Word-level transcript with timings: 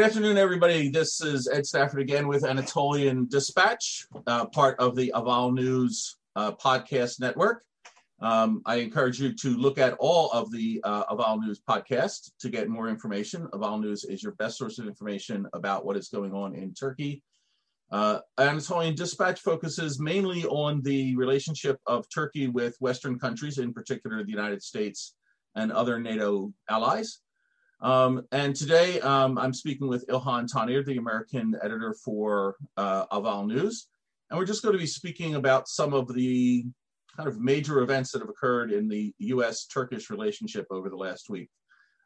Good 0.00 0.06
afternoon, 0.06 0.38
everybody. 0.38 0.88
This 0.88 1.20
is 1.20 1.46
Ed 1.46 1.66
Stafford 1.66 2.00
again 2.00 2.26
with 2.26 2.42
Anatolian 2.42 3.26
Dispatch, 3.26 4.06
uh, 4.26 4.46
part 4.46 4.80
of 4.80 4.96
the 4.96 5.12
Ahval 5.14 5.52
News 5.52 6.16
uh, 6.36 6.52
podcast 6.52 7.20
network. 7.20 7.64
Um, 8.18 8.62
I 8.64 8.76
encourage 8.76 9.20
you 9.20 9.34
to 9.34 9.50
look 9.58 9.76
at 9.76 9.92
all 9.98 10.30
of 10.30 10.50
the 10.50 10.80
uh, 10.84 11.04
Ahval 11.14 11.42
News 11.42 11.60
podcasts 11.68 12.30
to 12.40 12.48
get 12.48 12.70
more 12.70 12.88
information. 12.88 13.46
Ahval 13.48 13.78
News 13.78 14.04
is 14.04 14.22
your 14.22 14.32
best 14.36 14.56
source 14.56 14.78
of 14.78 14.86
information 14.86 15.46
about 15.52 15.84
what 15.84 15.98
is 15.98 16.08
going 16.08 16.32
on 16.32 16.54
in 16.54 16.72
Turkey. 16.72 17.22
Uh, 17.92 18.20
Anatolian 18.38 18.94
Dispatch 18.94 19.40
focuses 19.40 20.00
mainly 20.00 20.46
on 20.46 20.80
the 20.80 21.14
relationship 21.16 21.78
of 21.86 22.06
Turkey 22.08 22.48
with 22.48 22.74
Western 22.80 23.18
countries, 23.18 23.58
in 23.58 23.74
particular 23.74 24.24
the 24.24 24.30
United 24.30 24.62
States 24.62 25.14
and 25.56 25.70
other 25.70 26.00
NATO 26.00 26.54
allies. 26.70 27.20
Um, 27.82 28.26
and 28.30 28.54
today 28.54 29.00
um, 29.00 29.38
I'm 29.38 29.54
speaking 29.54 29.88
with 29.88 30.06
Ilhan 30.08 30.52
Tanir, 30.52 30.84
the 30.84 30.98
American 30.98 31.56
editor 31.62 31.94
for 32.04 32.56
uh, 32.76 33.06
Ahval 33.06 33.46
News. 33.46 33.86
And 34.28 34.38
we're 34.38 34.46
just 34.46 34.62
going 34.62 34.74
to 34.74 34.78
be 34.78 34.86
speaking 34.86 35.34
about 35.34 35.66
some 35.66 35.94
of 35.94 36.12
the 36.12 36.64
kind 37.16 37.28
of 37.28 37.40
major 37.40 37.80
events 37.80 38.12
that 38.12 38.20
have 38.20 38.28
occurred 38.28 38.70
in 38.70 38.88
the 38.88 39.14
US 39.18 39.66
Turkish 39.66 40.10
relationship 40.10 40.66
over 40.70 40.90
the 40.90 40.96
last 40.96 41.30
week. 41.30 41.48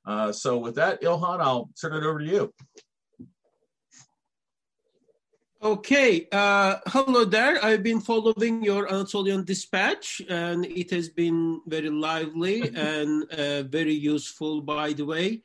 Uh, 0.07 0.31
so, 0.33 0.59
with 0.59 0.75
that, 0.77 1.03
Ilhan, 1.03 1.41
I'll 1.41 1.71
turn 1.81 1.95
it 1.95 2.07
over 2.07 2.19
to 2.19 2.25
you. 2.25 2.53
Okay, 5.63 6.29
uh, 6.31 6.77
hello 6.89 7.25
there. 7.25 7.65
I've 7.65 7.83
been 7.83 8.01
following 8.01 8.63
your 8.63 8.87
Anatolian 8.93 9.45
Dispatch, 9.45 10.21
and 10.29 10.67
it 10.67 10.91
has 10.91 11.09
been 11.09 11.63
very 11.67 11.89
lively 11.89 12.71
and 12.77 13.25
uh, 13.33 13.63
very 13.63 13.95
useful, 13.95 14.61
by 14.61 14.93
the 14.93 15.07
way. 15.07 15.41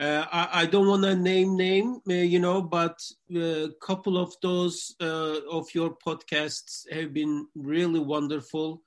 Uh, 0.00 0.24
I, 0.32 0.62
I, 0.62 0.66
don't 0.66 0.86
want 0.86 1.02
to 1.02 1.14
name 1.14 1.58
name, 1.58 2.00
uh, 2.08 2.14
you 2.14 2.38
know, 2.38 2.62
but 2.62 2.98
a 3.34 3.64
uh, 3.64 3.68
couple 3.82 4.16
of 4.16 4.34
those 4.40 4.94
uh, 4.98 5.40
of 5.50 5.74
your 5.74 5.94
podcasts 5.94 6.90
have 6.90 7.12
been 7.12 7.46
really 7.54 8.00
wonderful, 8.00 8.82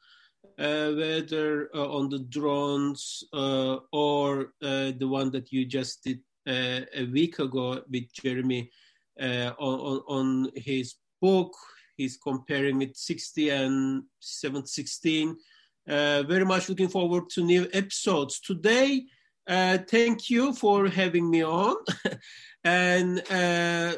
uh, 0.57 0.89
whether 0.89 1.69
uh, 1.75 1.87
on 1.87 2.09
the 2.09 2.17
drones 2.17 3.23
or 3.31 4.53
the 4.59 5.07
one 5.07 5.29
that 5.29 5.51
you 5.51 5.67
just 5.67 6.03
did 6.03 6.19
a 6.47 7.05
week 7.11 7.37
ago 7.37 7.83
with 7.91 8.11
Jeremy 8.11 8.71
on, 9.19 10.01
on, 10.07 10.49
his 10.55 10.95
book. 11.21 11.53
He's 11.95 12.17
comparing 12.17 12.81
it 12.81 12.97
60 12.97 13.49
and 13.51 14.03
716. 14.19 15.37
very 15.85 16.45
much 16.45 16.69
looking 16.69 16.89
forward 16.89 17.29
to 17.35 17.43
new 17.43 17.67
episodes. 17.71 18.39
Today, 18.39 19.05
uh, 19.47 19.77
thank 19.89 20.29
you 20.29 20.53
for 20.53 20.87
having 20.87 21.29
me 21.29 21.43
on. 21.43 21.75
and, 22.63 23.21
uh, 23.31 23.93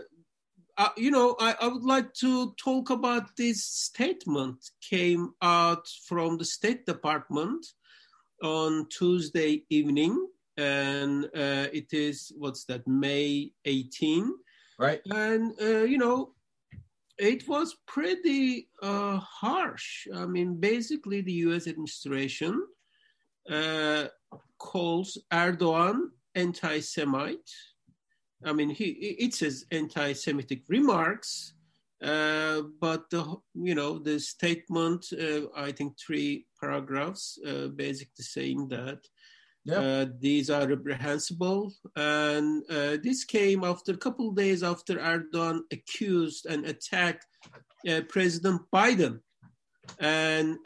uh, 0.77 0.89
you 0.97 1.11
know, 1.11 1.35
I, 1.39 1.55
I, 1.61 1.67
would 1.67 1.83
like 1.83 2.13
to 2.15 2.53
talk 2.57 2.89
about 2.89 3.35
this 3.37 3.63
statement 3.63 4.57
came 4.81 5.33
out 5.41 5.87
from 6.05 6.37
the 6.37 6.45
State 6.45 6.85
Department 6.85 7.65
on 8.43 8.87
Tuesday 8.89 9.63
evening. 9.69 10.27
And 10.57 11.25
uh, 11.25 11.67
it 11.71 11.93
is, 11.93 12.31
what's 12.37 12.65
that, 12.65 12.85
May 12.87 13.51
18. 13.65 14.33
Right. 14.77 15.01
And, 15.05 15.53
uh, 15.61 15.83
you 15.83 15.97
know, 15.97 16.33
it 17.17 17.47
was 17.47 17.77
pretty 17.85 18.67
uh, 18.81 19.17
harsh. 19.17 20.07
I 20.13 20.25
mean, 20.25 20.59
basically, 20.59 21.21
the 21.21 21.31
US 21.33 21.67
administration 21.67 22.61
uh, 23.49 24.05
calls 24.57 25.17
Erdogan 25.31 26.09
anti-Semite. 26.35 27.51
I 28.43 28.53
mean, 28.53 28.69
he 28.69 28.85
it 29.19 29.33
says 29.33 29.65
anti-Semitic 29.71 30.63
remarks, 30.67 31.53
uh, 32.03 32.61
but 32.79 33.09
the 33.09 33.35
you 33.53 33.75
know 33.75 33.97
the 33.97 34.19
statement, 34.19 35.05
uh, 35.13 35.47
I 35.55 35.71
think 35.71 35.97
three 35.97 36.45
paragraphs, 36.59 37.39
uh, 37.47 37.67
basically 37.67 38.23
saying 38.23 38.67
that 38.69 38.99
yeah. 39.65 39.79
Uh, 39.79 40.05
these 40.19 40.51
are 40.51 40.67
reprehensible, 40.67 41.73
and 41.95 42.63
uh, 42.69 42.97
this 43.01 43.23
came 43.23 43.63
after 43.63 43.93
a 43.93 43.97
couple 43.97 44.29
of 44.29 44.35
days 44.35 44.61
after 44.61 44.95
Erdogan 44.97 45.61
accused 45.71 46.45
and 46.45 46.67
attacked 46.67 47.25
uh, 47.89 48.01
President 48.07 48.61
Biden, 48.71 49.21
and 49.97 50.57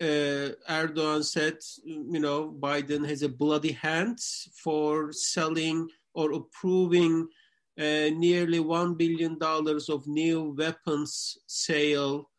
uh, 0.00 0.50
Erdogan 0.68 1.24
said, 1.24 1.58
you 1.84 2.20
know, 2.20 2.50
Biden 2.50 3.06
has 3.08 3.22
a 3.22 3.28
bloody 3.28 3.72
hand 3.72 4.18
for 4.62 5.12
selling 5.12 5.88
or 6.14 6.32
approving 6.32 7.28
uh, 7.78 8.10
nearly 8.14 8.58
$1 8.58 8.96
billion 8.96 9.38
of 9.40 10.06
new 10.06 10.54
weapons 10.56 11.38
sale 11.46 12.30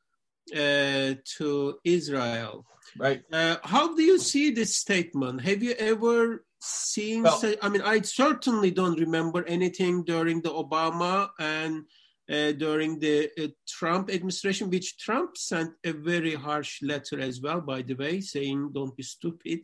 uh, 0.54 1.14
to 1.38 1.80
Israel. 1.84 2.66
Right. 2.98 3.24
Uh, 3.32 3.58
how 3.64 3.96
do 3.96 4.04
you 4.04 4.20
see 4.20 4.52
this 4.52 4.78
statement? 4.78 5.42
Have 5.42 5.64
you 5.64 5.74
ever 5.78 6.46
seen? 6.62 7.24
Well, 7.24 7.42
I 7.62 7.70
mean, 7.70 7.82
I 7.82 8.02
certainly 8.02 8.72
don't 8.72 9.00
remember 9.00 9.44
anything 9.46 10.04
during 10.04 10.42
the 10.42 10.52
Obama 10.52 11.30
and 11.40 11.86
uh, 12.30 12.52
during 12.54 13.00
the 13.00 13.30
uh, 13.40 13.48
Trump 13.68 14.10
administration, 14.10 14.70
which 14.70 14.98
Trump 14.98 15.38
sent 15.38 15.72
a 15.84 15.92
very 15.92 16.34
harsh 16.34 16.82
letter 16.82 17.20
as 17.20 17.40
well, 17.40 17.62
by 17.62 17.82
the 17.82 17.94
way, 17.94 18.20
saying 18.20 18.72
"Don't 18.74 18.96
be 18.98 19.04
stupid." 19.04 19.60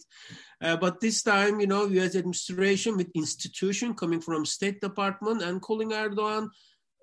Uh, 0.61 0.77
but 0.77 0.99
this 0.99 1.23
time, 1.23 1.59
you 1.59 1.67
know, 1.67 1.85
U.S. 1.85 2.16
administration 2.16 2.97
with 2.97 3.09
institution 3.16 3.94
coming 3.95 4.22
from 4.22 4.45
State 4.45 4.79
Department 4.79 5.41
and 5.41 5.61
calling 5.61 5.89
Erdogan 5.91 6.49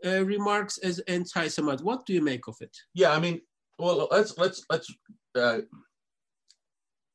uh, 0.07 0.25
remarks 0.25 0.79
as 0.79 1.01
anti-Semite. 1.01 1.83
What 1.83 2.07
do 2.07 2.13
you 2.13 2.23
make 2.23 2.47
of 2.47 2.57
it? 2.61 2.77
Yeah, 2.95 3.13
I 3.13 3.19
mean, 3.19 3.41
well, 3.79 4.09
let's 4.11 4.39
let's 4.39 4.65
let's 4.71 4.93
uh, 5.35 5.61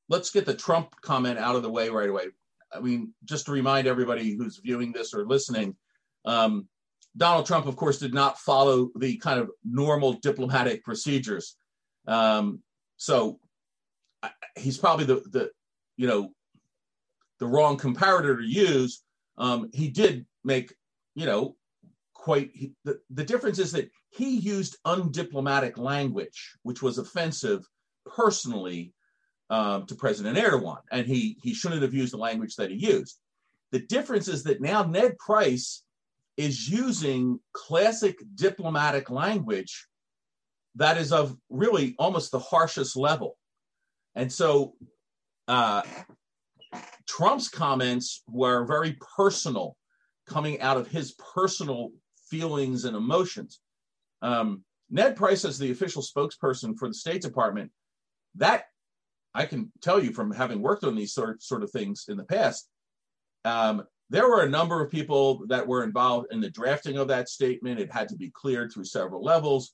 let's 0.09 0.31
get 0.31 0.45
the 0.45 0.53
Trump 0.53 0.89
comment 1.01 1.39
out 1.39 1.55
of 1.55 1.63
the 1.63 1.71
way 1.71 1.89
right 1.89 2.09
away. 2.09 2.25
I 2.73 2.79
mean, 2.79 3.13
just 3.23 3.45
to 3.45 3.51
remind 3.51 3.87
everybody 3.87 4.35
who's 4.35 4.57
viewing 4.57 4.91
this 4.91 5.13
or 5.13 5.25
listening. 5.25 5.75
Um, 6.25 6.67
Donald 7.15 7.45
Trump, 7.45 7.67
of 7.67 7.75
course, 7.75 7.99
did 7.99 8.13
not 8.13 8.39
follow 8.39 8.89
the 8.95 9.17
kind 9.17 9.39
of 9.39 9.51
normal 9.63 10.13
diplomatic 10.13 10.83
procedures. 10.83 11.55
Um, 12.07 12.61
so 12.97 13.39
he's 14.57 14.77
probably 14.77 15.05
the, 15.05 15.21
the, 15.31 15.51
you 15.95 16.07
know, 16.07 16.31
the 17.39 17.45
wrong 17.45 17.77
comparator 17.77 18.37
to 18.37 18.45
use. 18.45 19.03
Um, 19.37 19.69
he 19.73 19.89
did 19.89 20.25
make, 20.43 20.73
you 21.13 21.25
know, 21.25 21.55
quite, 22.13 22.51
he, 22.53 22.73
the, 22.83 22.99
the 23.09 23.23
difference 23.23 23.59
is 23.59 23.71
that 23.73 23.89
he 24.09 24.37
used 24.37 24.77
undiplomatic 24.85 25.77
language, 25.77 26.55
which 26.63 26.81
was 26.81 26.97
offensive 26.97 27.67
personally 28.05 28.93
um, 29.49 29.85
to 29.85 29.95
President 29.95 30.37
Erdogan. 30.37 30.81
And 30.91 31.05
he, 31.05 31.37
he 31.43 31.53
shouldn't 31.53 31.81
have 31.81 31.93
used 31.93 32.13
the 32.13 32.17
language 32.17 32.55
that 32.55 32.71
he 32.71 32.77
used. 32.77 33.19
The 33.71 33.79
difference 33.79 34.27
is 34.27 34.43
that 34.43 34.61
now 34.61 34.83
Ned 34.83 35.17
Price 35.17 35.82
is 36.37 36.67
using 36.67 37.39
classic 37.53 38.17
diplomatic 38.35 39.09
language 39.09 39.87
that 40.75 40.97
is 40.97 41.11
of 41.11 41.37
really 41.49 41.95
almost 41.99 42.31
the 42.31 42.39
harshest 42.39 42.95
level. 42.95 43.37
And 44.15 44.31
so 44.31 44.73
uh, 45.47 45.83
Trump's 47.07 47.49
comments 47.49 48.23
were 48.27 48.65
very 48.65 48.97
personal, 49.15 49.77
coming 50.27 50.61
out 50.61 50.77
of 50.77 50.87
his 50.87 51.15
personal 51.33 51.91
feelings 52.29 52.85
and 52.85 52.95
emotions. 52.95 53.59
Um, 54.21 54.63
Ned 54.89 55.15
Price, 55.15 55.45
as 55.45 55.59
the 55.59 55.71
official 55.71 56.01
spokesperson 56.01 56.77
for 56.77 56.87
the 56.87 56.93
State 56.93 57.21
Department, 57.21 57.71
that 58.35 58.65
I 59.35 59.45
can 59.45 59.71
tell 59.81 60.03
you 60.03 60.11
from 60.13 60.31
having 60.31 60.61
worked 60.61 60.83
on 60.83 60.95
these 60.95 61.13
sort, 61.13 61.41
sort 61.43 61.63
of 61.63 61.71
things 61.71 62.05
in 62.07 62.17
the 62.17 62.23
past, 62.23 62.69
um, 63.45 63.83
there 64.09 64.27
were 64.27 64.41
a 64.43 64.49
number 64.49 64.81
of 64.81 64.91
people 64.91 65.45
that 65.47 65.67
were 65.67 65.83
involved 65.83 66.27
in 66.31 66.41
the 66.41 66.49
drafting 66.49 66.97
of 66.97 67.07
that 67.07 67.29
statement. 67.29 67.79
It 67.79 67.91
had 67.91 68.09
to 68.09 68.15
be 68.15 68.29
cleared 68.29 68.71
through 68.71 68.85
several 68.85 69.23
levels. 69.23 69.73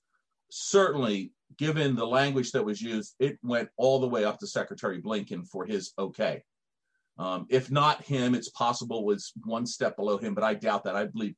Certainly, 0.49 1.31
given 1.57 1.95
the 1.95 2.07
language 2.07 2.51
that 2.51 2.65
was 2.65 2.81
used, 2.81 3.15
it 3.19 3.37
went 3.43 3.69
all 3.77 3.99
the 3.99 4.07
way 4.07 4.23
up 4.23 4.39
to 4.39 4.47
Secretary 4.47 5.01
Blinken 5.01 5.47
for 5.47 5.65
his 5.65 5.93
okay. 5.97 6.43
Um, 7.17 7.47
if 7.49 7.69
not 7.69 8.03
him, 8.03 8.33
it's 8.33 8.49
possible 8.49 9.05
was 9.05 9.33
one 9.43 9.65
step 9.65 9.97
below 9.97 10.17
him, 10.17 10.33
but 10.33 10.43
I 10.43 10.53
doubt 10.53 10.85
that. 10.85 10.95
I 10.95 11.05
believe, 11.05 11.35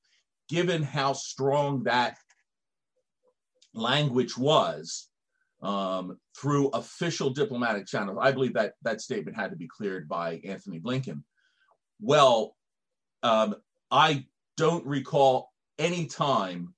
given 0.47 0.83
how 0.83 1.13
strong 1.13 1.83
that 1.83 2.17
language 3.73 4.37
was 4.37 5.09
um, 5.63 6.19
through 6.37 6.69
official 6.69 7.31
diplomatic 7.31 7.87
channels, 7.87 8.19
I 8.21 8.31
believe 8.31 8.53
that 8.53 8.73
that 8.83 9.01
statement 9.01 9.35
had 9.35 9.49
to 9.49 9.57
be 9.57 9.67
cleared 9.67 10.07
by 10.07 10.39
Anthony 10.45 10.79
Blinken. 10.79 11.23
Well, 11.99 12.55
um, 13.23 13.55
I 13.89 14.25
don't 14.57 14.85
recall 14.85 15.51
any 15.77 16.05
time 16.05 16.73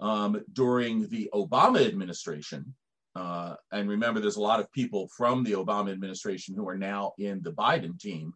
um, 0.00 0.44
during 0.52 1.08
the 1.08 1.30
Obama 1.34 1.86
administration, 1.86 2.74
uh, 3.14 3.56
and 3.72 3.88
remember, 3.88 4.20
there's 4.20 4.36
a 4.36 4.40
lot 4.40 4.60
of 4.60 4.70
people 4.72 5.08
from 5.16 5.42
the 5.42 5.52
Obama 5.52 5.90
administration 5.90 6.54
who 6.54 6.68
are 6.68 6.78
now 6.78 7.12
in 7.18 7.42
the 7.42 7.50
Biden 7.50 7.98
team, 7.98 8.32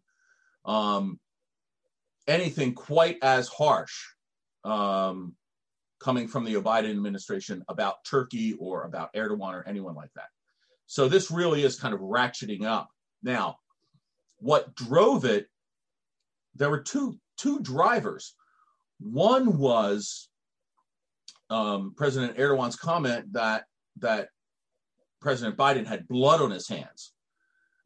um, 0.64 1.20
anything 2.26 2.74
quite 2.74 3.18
as 3.22 3.48
harsh 3.48 3.92
um, 4.64 5.34
coming 6.00 6.26
from 6.26 6.44
the 6.44 6.54
Biden 6.54 6.90
administration 6.90 7.64
about 7.68 8.04
Turkey 8.04 8.54
or 8.58 8.84
about 8.84 9.12
Erdogan 9.14 9.54
or 9.54 9.66
anyone 9.68 9.94
like 9.94 10.10
that. 10.16 10.28
So 10.86 11.08
this 11.08 11.30
really 11.30 11.62
is 11.62 11.78
kind 11.78 11.94
of 11.94 12.00
ratcheting 12.00 12.64
up. 12.64 12.88
Now, 13.22 13.58
what 14.38 14.74
drove 14.74 15.24
it? 15.24 15.46
There 16.54 16.70
were 16.70 16.82
two 16.82 17.18
two 17.36 17.60
drivers. 17.60 18.34
One 19.00 19.58
was 19.58 20.28
um, 21.50 21.94
President 21.96 22.38
Erdogan's 22.38 22.76
comment 22.76 23.32
that 23.32 23.64
that 23.98 24.28
President 25.20 25.56
Biden 25.56 25.86
had 25.86 26.08
blood 26.08 26.40
on 26.40 26.50
his 26.50 26.68
hands. 26.68 27.12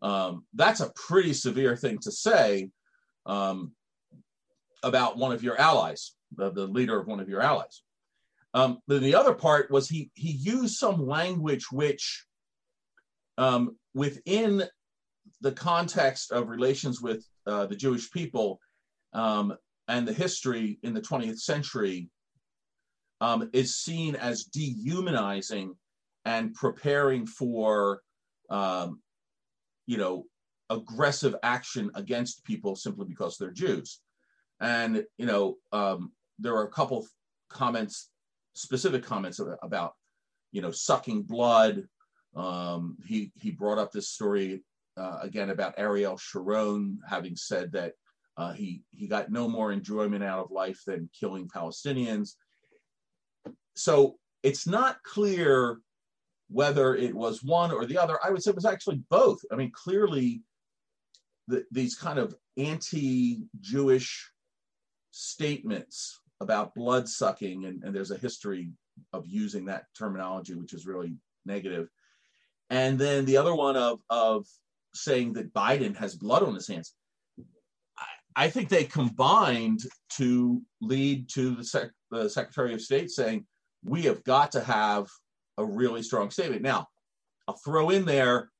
Um, 0.03 0.45
that's 0.55 0.81
a 0.81 0.93
pretty 0.95 1.33
severe 1.33 1.77
thing 1.77 1.99
to 2.03 2.13
say 2.13 2.71
um, 3.25 3.73
about 4.83 5.19
one 5.19 5.33
of 5.33 5.43
your 5.43 5.59
allies, 5.61 6.13
the, 6.37 6.51
the, 6.53 6.67
leader 6.67 6.99
of 6.99 7.07
one 7.07 7.19
of 7.19 7.29
your 7.29 7.41
allies. 7.41 7.83
Um, 8.55 8.79
the 8.89 9.15
other 9.15 9.35
part 9.35 9.71
was 9.71 9.89
he 9.89 10.11
he 10.15 10.31
used 10.31 10.77
some 10.77 11.07
language 11.07 11.67
which, 11.71 12.25
um, 13.37 13.77
within 13.95 14.65
the 15.41 15.53
context 15.53 16.33
of 16.33 16.49
relations 16.49 17.03
with 17.03 17.27
uh, 17.47 17.67
the 17.67 17.77
Jewish 17.77 18.11
people 18.11 18.61
um, 19.17 19.57
and 19.89 20.07
the 20.07 20.13
history 20.13 20.79
in 20.83 20.95
the 20.95 21.01
20th 21.01 21.41
century, 21.41 22.11
um, 23.21 23.49
is 23.53 23.77
seen 23.77 24.15
as 24.15 24.45
dehumanizing 24.45 25.75
and 26.27 26.55
preparing 26.55 27.27
for, 27.27 28.03
um, 28.51 29.01
you 29.87 29.97
know, 29.97 30.25
aggressive 30.69 31.35
action 31.43 31.91
against 31.95 32.45
people 32.45 32.77
simply 32.77 33.07
because 33.07 33.39
they're 33.39 33.51
Jews. 33.51 34.01
And 34.61 35.05
you 35.17 35.27
know, 35.27 35.57
um, 35.73 36.13
there 36.39 36.55
are 36.55 36.65
a 36.65 36.71
couple 36.71 37.07
comments, 37.49 38.11
specific 38.55 39.03
comments 39.03 39.41
about, 39.63 39.95
you 40.53 40.61
know, 40.61 40.73
sucking 40.73 41.23
blood. 41.23 41.85
Um, 42.35 42.97
he 43.07 43.33
he 43.35 43.51
brought 43.51 43.79
up 43.79 43.93
this 43.93 44.11
story 44.11 44.63
uh, 44.99 45.21
again 45.23 45.51
about 45.51 45.75
Ariel 45.79 46.19
Sharon 46.19 46.99
having 47.09 47.37
said 47.37 47.73
that 47.73 47.95
uh, 48.37 48.53
he 48.53 48.83
he 48.95 49.07
got 49.07 49.31
no 49.31 49.49
more 49.49 49.73
enjoyment 49.73 50.23
out 50.23 50.45
of 50.45 50.51
life 50.51 50.81
than 50.87 51.11
killing 51.19 51.49
Palestinians. 51.49 52.35
So 53.75 54.19
it's 54.43 54.67
not 54.67 55.03
clear 55.03 55.79
whether 56.49 56.95
it 56.95 57.15
was 57.15 57.43
one 57.43 57.73
or 57.73 57.87
the 57.87 57.99
other. 57.99 58.19
I 58.25 58.31
would 58.31 58.43
say 58.43 58.51
it 58.51 58.57
was 58.57 58.65
actually 58.65 59.03
both. 59.11 59.41
I 59.51 59.57
mean, 59.57 59.73
clearly, 59.73 60.43
the, 61.49 61.65
these 61.71 61.97
kind 61.97 62.19
of 62.19 62.35
anti-Jewish 62.57 64.31
statements 65.11 66.21
about 66.41 66.75
blood 66.75 67.09
sucking, 67.09 67.65
and, 67.65 67.83
and 67.83 67.95
there's 67.95 68.11
a 68.11 68.19
history 68.19 68.71
of 69.13 69.27
using 69.27 69.65
that 69.67 69.87
terminology, 69.99 70.55
which 70.55 70.73
is 70.73 70.87
really 70.87 71.17
negative. 71.45 71.89
And 72.71 72.99
then 72.99 73.25
the 73.25 73.37
other 73.37 73.55
one 73.55 73.77
of 73.77 74.01
of 74.11 74.47
saying 74.95 75.35
that 75.35 75.53
Biden 75.53 75.97
has 75.97 76.15
blood 76.15 76.43
on 76.43 76.55
his 76.55 76.67
hands. 76.67 76.95
I, 78.37 78.51
think 78.51 78.69
they 78.69 78.85
combined 78.85 79.81
to 80.11 80.63
lead 80.81 81.29
to 81.31 81.57
the, 81.57 81.65
sec, 81.65 81.91
the 82.11 82.29
Secretary 82.29 82.75
of 82.75 82.83
State 82.83 83.11
saying, 83.11 83.47
we 83.83 84.03
have 84.03 84.23
got 84.25 84.53
to 84.53 84.61
have 84.61 85.09
a 85.59 85.65
really 85.65 86.03
strong 86.03 86.31
statement. 86.31 86.63
Now, 86.63 86.89
I'll 87.49 87.59
throw 87.65 87.91
in 87.91 88.05
there, 88.05 88.51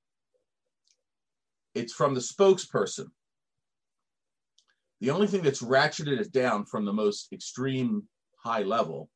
it's 1.75 1.93
from 1.93 2.15
the 2.15 2.21
spokesperson. 2.21 3.07
The 5.01 5.11
only 5.11 5.27
thing 5.27 5.43
that's 5.43 5.63
ratcheted 5.63 6.21
it 6.21 6.33
down 6.33 6.65
from 6.65 6.85
the 6.85 6.93
most 6.93 7.33
extreme 7.33 8.05
high 8.39 8.63
level, 8.63 9.11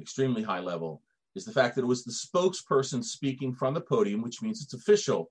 extremely 0.00 0.42
high 0.42 0.60
level, 0.60 1.02
is 1.36 1.44
the 1.44 1.52
fact 1.52 1.76
that 1.76 1.82
it 1.82 1.86
was 1.86 2.04
the 2.04 2.12
spokesperson 2.12 3.04
speaking 3.04 3.54
from 3.54 3.74
the 3.74 3.80
podium, 3.80 4.22
which 4.22 4.42
means 4.42 4.62
it's 4.62 4.74
official, 4.74 5.30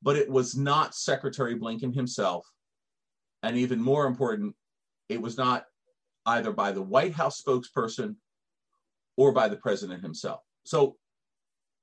but 0.00 0.16
it 0.16 0.30
was 0.30 0.56
not 0.56 0.94
Secretary 0.94 1.58
Blinken 1.58 1.94
himself. 1.94 2.50
And 3.42 3.56
even 3.56 3.80
more 3.80 4.06
important, 4.06 4.54
it 5.08 5.20
was 5.20 5.36
not 5.36 5.64
either 6.26 6.52
by 6.52 6.72
the 6.72 6.82
White 6.82 7.12
House 7.12 7.42
spokesperson 7.42 8.16
or 9.16 9.32
by 9.32 9.48
the 9.48 9.56
president 9.56 10.02
himself. 10.02 10.40
So 10.64 10.96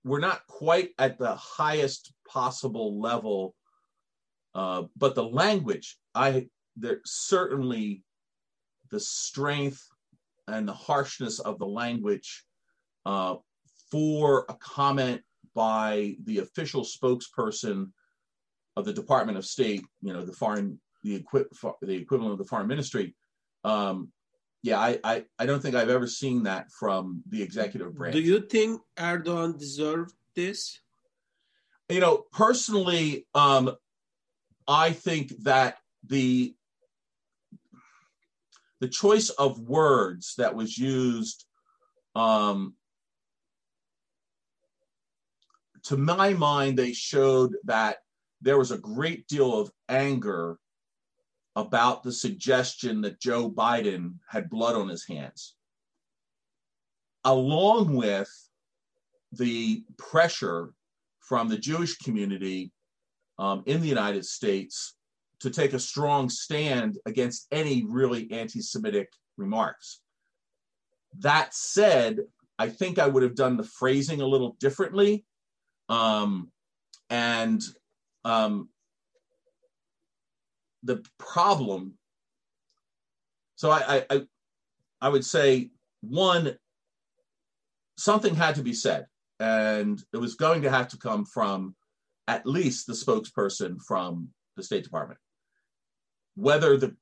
we're 0.04 0.20
not 0.20 0.46
quite 0.48 0.92
at 0.98 1.18
the 1.18 1.36
highest 1.36 2.14
possible 2.28 3.00
level, 3.00 3.56
uh, 4.56 4.84
but 4.96 5.16
the 5.16 5.24
language, 5.24 5.98
I 6.16 6.48
there 6.78 7.02
certainly 7.06 8.04
the 8.90 9.00
strength 9.00 9.86
and 10.48 10.68
the 10.68 10.74
harshness 10.74 11.40
of 11.40 11.60
the 11.60 11.68
language 11.68 12.46
uh, 13.06 13.36
for 13.92 14.46
a 14.50 14.54
comment 14.56 15.22
by 15.54 16.16
the 16.24 16.40
official 16.40 16.84
spokesperson 16.84 17.92
of 18.76 18.86
the 18.86 18.94
Department 18.94 19.38
of 19.38 19.46
State, 19.46 19.84
you 20.02 20.14
know, 20.14 20.24
the 20.24 20.34
foreign, 20.34 20.80
the, 21.10 21.16
equi- 21.18 21.76
the 21.82 21.96
equivalent 21.96 22.34
of 22.34 22.38
the 22.38 22.46
foreign 22.46 22.68
ministry, 22.68 23.16
um, 23.64 24.12
yeah, 24.62 24.80
I, 24.80 25.00
I, 25.04 25.26
I 25.38 25.46
don't 25.46 25.62
think 25.62 25.76
I've 25.76 25.90
ever 25.90 26.08
seen 26.08 26.44
that 26.44 26.72
from 26.72 27.24
the 27.30 27.42
executive 27.42 27.96
branch. 27.96 28.14
Do 28.14 28.22
you 28.22 28.42
think 28.42 28.82
Erdogan 28.98 29.58
deserved 29.58 30.14
this? 30.36 30.80
You 31.88 32.02
know, 32.02 32.26
personally, 32.34 33.26
um, 33.34 33.76
I 34.68 34.92
think 34.92 35.34
that 35.44 35.78
the 36.06 36.54
the 38.80 38.88
choice 38.88 39.30
of 39.30 39.60
words 39.60 40.36
that 40.38 40.56
was 40.56 40.78
used 40.78 41.46
um, 42.16 42.76
to 45.84 45.98
my 45.98 46.34
mind 46.34 46.78
they 46.78 46.94
showed 46.94 47.56
that 47.66 47.98
there 48.42 48.58
was 48.58 48.72
a 48.72 48.78
great 48.78 49.28
deal 49.28 49.60
of 49.60 49.72
anger 49.90 50.58
about 51.56 52.04
the 52.04 52.12
suggestion 52.12 53.02
that 53.02 53.20
Joe 53.20 53.50
Biden 53.50 54.16
had 54.28 54.50
blood 54.50 54.76
on 54.76 54.88
his 54.88 55.06
hands, 55.06 55.56
along 57.24 57.96
with 57.96 58.30
the 59.32 59.84
pressure 59.98 60.74
from 61.20 61.50
the 61.50 61.58
Jewish 61.58 61.98
community 61.98 62.72
um, 63.38 63.64
in 63.66 63.82
the 63.82 63.88
United 63.88 64.26
States 64.26 64.96
to 65.40 65.50
take 65.50 65.74
a 65.74 65.80
strong 65.80 66.30
stand 66.30 66.98
against 67.06 67.48
any 67.52 67.86
really 67.88 68.32
anti 68.32 68.62
Semitic 68.62 69.12
remarks. 69.38 70.02
That 71.20 71.54
said, 71.54 72.20
I 72.58 72.70
think 72.70 73.00
I 73.00 73.08
would 73.08 73.24
have 73.24 73.36
done 73.36 73.58
the 73.58 73.64
phrasing 73.64 74.22
a 74.22 74.28
little 74.28 74.58
differently. 74.60 75.26
Um, 75.88 76.52
and 77.10 77.62
um, 78.26 78.70
the 80.84 81.04
problem. 81.18 81.94
So 83.56 83.72
I, 83.72 84.06
I, 84.10 84.22
I 85.02 85.10
would 85.10 85.26
say 85.26 85.72
one, 86.02 86.58
something 87.98 88.36
had 88.36 88.56
to 88.56 88.64
be 88.64 88.74
said, 88.74 89.06
and 89.40 90.02
it 90.14 90.18
was 90.18 90.36
going 90.36 90.62
to 90.62 90.70
have 90.70 90.88
to 90.90 90.98
come 90.98 91.26
from 91.26 91.76
at 92.28 92.46
least 92.46 92.88
the 92.88 92.94
spokesperson 92.94 93.78
from 93.86 94.30
the 94.56 94.64
State 94.64 94.84
Department. 94.84 95.20
Whether 96.36 96.78
the, 96.78 96.96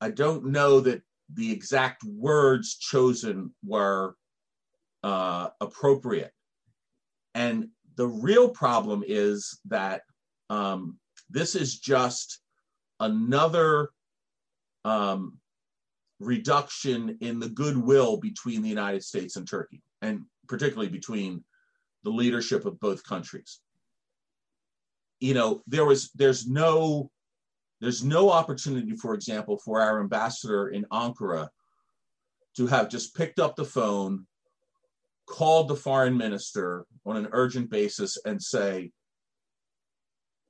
I 0.00 0.10
don't 0.10 0.46
know 0.46 0.80
that 0.80 1.02
the 1.34 1.52
exact 1.52 2.02
words 2.04 2.76
chosen 2.76 3.54
were 3.64 4.14
uh, 5.02 5.48
appropriate, 5.60 6.32
and 7.34 7.68
the 7.96 8.06
real 8.06 8.48
problem 8.48 9.04
is 9.06 9.60
that 9.66 10.02
um, 10.48 10.98
this 11.28 11.54
is 11.54 11.78
just 11.78 12.40
another 13.00 13.90
um, 14.84 15.38
reduction 16.20 17.18
in 17.20 17.40
the 17.40 17.48
goodwill 17.48 18.18
between 18.18 18.62
the 18.62 18.68
United 18.68 19.02
States 19.02 19.36
and 19.36 19.48
Turkey, 19.48 19.82
and 20.02 20.22
particularly 20.46 20.90
between 20.90 21.42
the 22.04 22.10
leadership 22.10 22.64
of 22.66 22.78
both 22.80 23.04
countries. 23.04 23.60
You 25.18 25.34
know, 25.34 25.62
there 25.66 25.84
was 25.84 26.10
there's 26.14 26.46
no 26.46 27.10
there's 27.80 28.04
no 28.04 28.30
opportunity, 28.30 28.94
for 28.96 29.14
example, 29.14 29.58
for 29.58 29.80
our 29.80 30.00
ambassador 30.00 30.68
in 30.68 30.84
Ankara 30.92 31.48
to 32.56 32.66
have 32.66 32.90
just 32.90 33.16
picked 33.16 33.38
up 33.38 33.56
the 33.56 33.64
phone, 33.64 34.26
called 35.26 35.68
the 35.68 35.76
foreign 35.76 36.16
minister 36.16 36.84
on 37.06 37.16
an 37.16 37.28
urgent 37.32 37.70
basis, 37.70 38.18
and 38.26 38.42
say, 38.42 38.90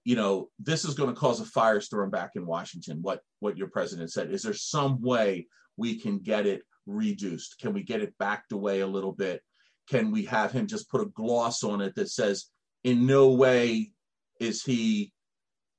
you 0.05 0.17
know, 0.17 0.49
this 0.59 0.85
is 0.85 0.95
going 0.95 1.13
to 1.13 1.21
cause 1.21 1.41
a 1.41 1.45
firestorm 1.45 2.11
back 2.11 2.33
in 2.35 2.47
Washington. 2.47 2.99
What 3.03 3.21
what 3.41 3.57
your 3.57 3.69
president 3.69 4.13
said 4.13 4.31
is 4.31 4.43
there 4.43 4.55
some 4.55 5.01
way 5.03 5.47
we 5.77 5.99
can 5.99 6.19
get 6.19 6.47
it 6.47 6.63
reduced? 6.87 7.59
Can 7.59 7.73
we 7.73 7.83
get 7.83 8.01
it 8.01 8.17
backed 8.19 8.53
away 8.53 8.81
a 8.81 8.87
little 8.87 9.13
bit? 9.13 9.43
Can 9.89 10.11
we 10.11 10.25
have 10.27 10.53
him 10.53 10.67
just 10.67 10.91
put 10.91 11.01
a 11.01 11.07
gloss 11.07 11.63
on 11.63 11.81
it 11.81 11.95
that 11.97 12.11
says, 12.11 12.47
in 12.85 13.07
no 13.07 13.31
way 13.31 13.91
is 14.39 14.63
he, 14.63 15.13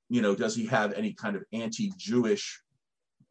you 0.09 0.21
know, 0.21 0.35
does 0.35 0.55
he 0.55 0.65
have 0.67 0.93
any 0.93 1.13
kind 1.13 1.35
of 1.35 1.43
anti-Jewish, 1.53 2.61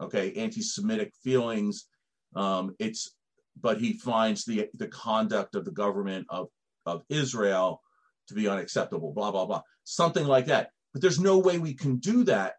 okay, 0.00 0.32
anti-Semitic 0.32 1.12
feelings? 1.22 1.86
Um, 2.34 2.74
it's 2.78 3.14
but 3.60 3.80
he 3.80 3.92
finds 3.92 4.44
the 4.44 4.68
the 4.74 4.88
conduct 4.88 5.54
of 5.54 5.64
the 5.64 5.70
government 5.70 6.26
of 6.30 6.48
of 6.86 7.02
Israel 7.08 7.82
to 8.28 8.34
be 8.34 8.48
unacceptable. 8.48 9.12
Blah 9.12 9.30
blah 9.32 9.46
blah, 9.46 9.62
something 9.84 10.24
like 10.24 10.46
that. 10.46 10.70
But 10.92 11.02
there's 11.02 11.20
no 11.20 11.38
way 11.38 11.58
we 11.58 11.74
can 11.74 11.96
do 11.96 12.24
that 12.24 12.54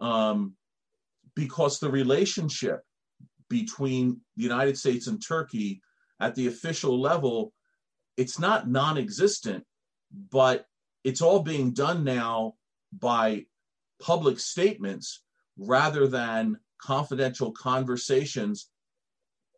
um, 0.00 0.54
because 1.34 1.78
the 1.78 1.90
relationship 1.90 2.82
between 3.48 4.20
the 4.36 4.42
United 4.42 4.76
States 4.76 5.06
and 5.06 5.22
Turkey 5.26 5.80
at 6.20 6.34
the 6.34 6.48
official 6.48 7.00
level, 7.00 7.52
it's 8.16 8.38
not 8.38 8.68
non-existent, 8.68 9.64
but 10.30 10.66
it's 11.04 11.22
all 11.22 11.40
being 11.40 11.72
done 11.72 12.04
now 12.04 12.54
by 12.92 13.44
public 14.00 14.38
statements 14.40 15.22
rather 15.56 16.06
than 16.06 16.58
confidential 16.78 17.52
conversations 17.52 18.68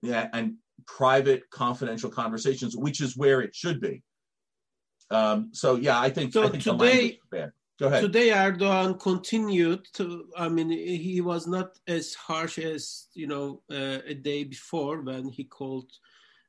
yeah, 0.02 0.28
and 0.33 0.55
private 0.87 1.50
confidential 1.50 2.11
conversations, 2.11 2.76
which 2.76 3.00
is 3.00 3.17
where 3.17 3.40
it 3.40 3.55
should 3.55 3.81
be. 3.81 4.02
Um, 5.11 5.50
so 5.52 5.76
yeah, 5.76 5.99
I 5.99 6.11
think, 6.11 6.33
so 6.33 6.45
I 6.45 6.49
think 6.49 6.62
today, 6.62 7.19
bad. 7.31 7.52
Go 7.78 7.87
ahead. 7.87 8.02
Today, 8.02 8.30
Erdogan 8.30 8.99
continued 8.99 9.87
to. 9.94 10.26
I 10.37 10.49
mean, 10.49 10.70
he 10.70 11.20
was 11.20 11.47
not 11.47 11.78
as 11.87 12.14
harsh 12.14 12.58
as 12.58 13.06
you 13.14 13.28
know 13.28 13.62
uh, 13.70 13.99
a 14.04 14.14
day 14.14 14.42
before 14.44 15.00
when 15.00 15.28
he 15.28 15.44
called. 15.44 15.90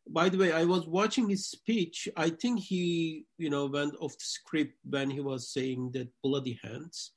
By 0.08 0.30
the 0.30 0.40
way, 0.40 0.52
I 0.52 0.66
was 0.66 0.88
watching 0.88 1.30
his 1.30 1.46
speech. 1.46 2.10
I 2.18 2.32
think 2.32 2.62
he, 2.62 3.26
you 3.38 3.52
know, 3.52 3.68
went 3.68 3.94
off 4.00 4.14
the 4.14 4.26
script 4.26 4.74
when 4.90 5.12
he 5.12 5.20
was 5.20 5.54
saying 5.54 5.92
that 5.92 6.10
bloody 6.24 6.60
hands, 6.64 7.12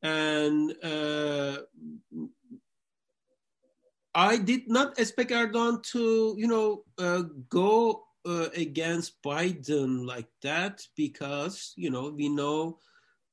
and 0.00 0.72
uh, 0.84 1.56
I 4.14 4.36
did 4.36 4.68
not 4.68 4.98
expect 4.98 5.30
Erdogan 5.30 5.82
to, 5.92 6.34
you 6.38 6.46
know, 6.46 6.84
uh, 6.98 7.22
go 7.48 8.04
uh, 8.26 8.48
against 8.54 9.22
Biden 9.22 10.06
like 10.06 10.28
that 10.42 10.82
because, 10.96 11.72
you 11.76 11.90
know, 11.90 12.10
we 12.10 12.28
know 12.28 12.78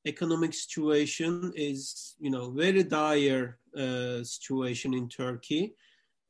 economic 0.06 0.54
situation 0.54 1.52
is, 1.54 2.14
you 2.18 2.30
know, 2.30 2.50
very 2.50 2.82
dire 2.82 3.58
uh, 3.76 4.22
situation 4.22 4.94
in 4.94 5.08
Turkey. 5.08 5.74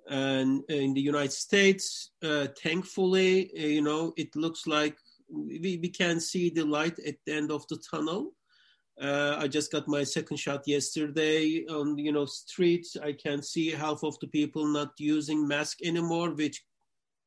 And 0.09 0.65
in 0.71 0.95
the 0.95 1.01
United 1.01 1.33
States, 1.33 2.13
uh, 2.23 2.47
thankfully, 2.63 3.51
uh, 3.57 3.67
you 3.67 3.83
know, 3.83 4.15
it 4.17 4.35
looks 4.35 4.67
like 4.67 4.97
we, 5.31 5.79
we 5.83 5.89
can 5.89 6.19
see 6.19 6.51
the 6.51 6.65
light 6.65 6.99
at 7.01 7.17
the 7.27 7.35
end 7.35 7.51
of 7.51 7.67
the 7.69 7.77
tunnel. 7.91 8.33
Uh, 9.01 9.37
I 9.39 9.47
just 9.47 9.71
got 9.71 9.87
my 9.87 10.03
second 10.03 10.39
shot 10.39 10.67
yesterday 10.67 11.65
on 11.71 11.97
you 11.99 12.11
know 12.11 12.25
streets. 12.25 12.97
I 13.01 13.13
can 13.13 13.43
see 13.43 13.71
half 13.71 14.03
of 14.03 14.19
the 14.19 14.27
people 14.27 14.67
not 14.67 14.91
using 14.99 15.47
mask 15.47 15.79
anymore, 15.85 16.31
which 16.31 16.65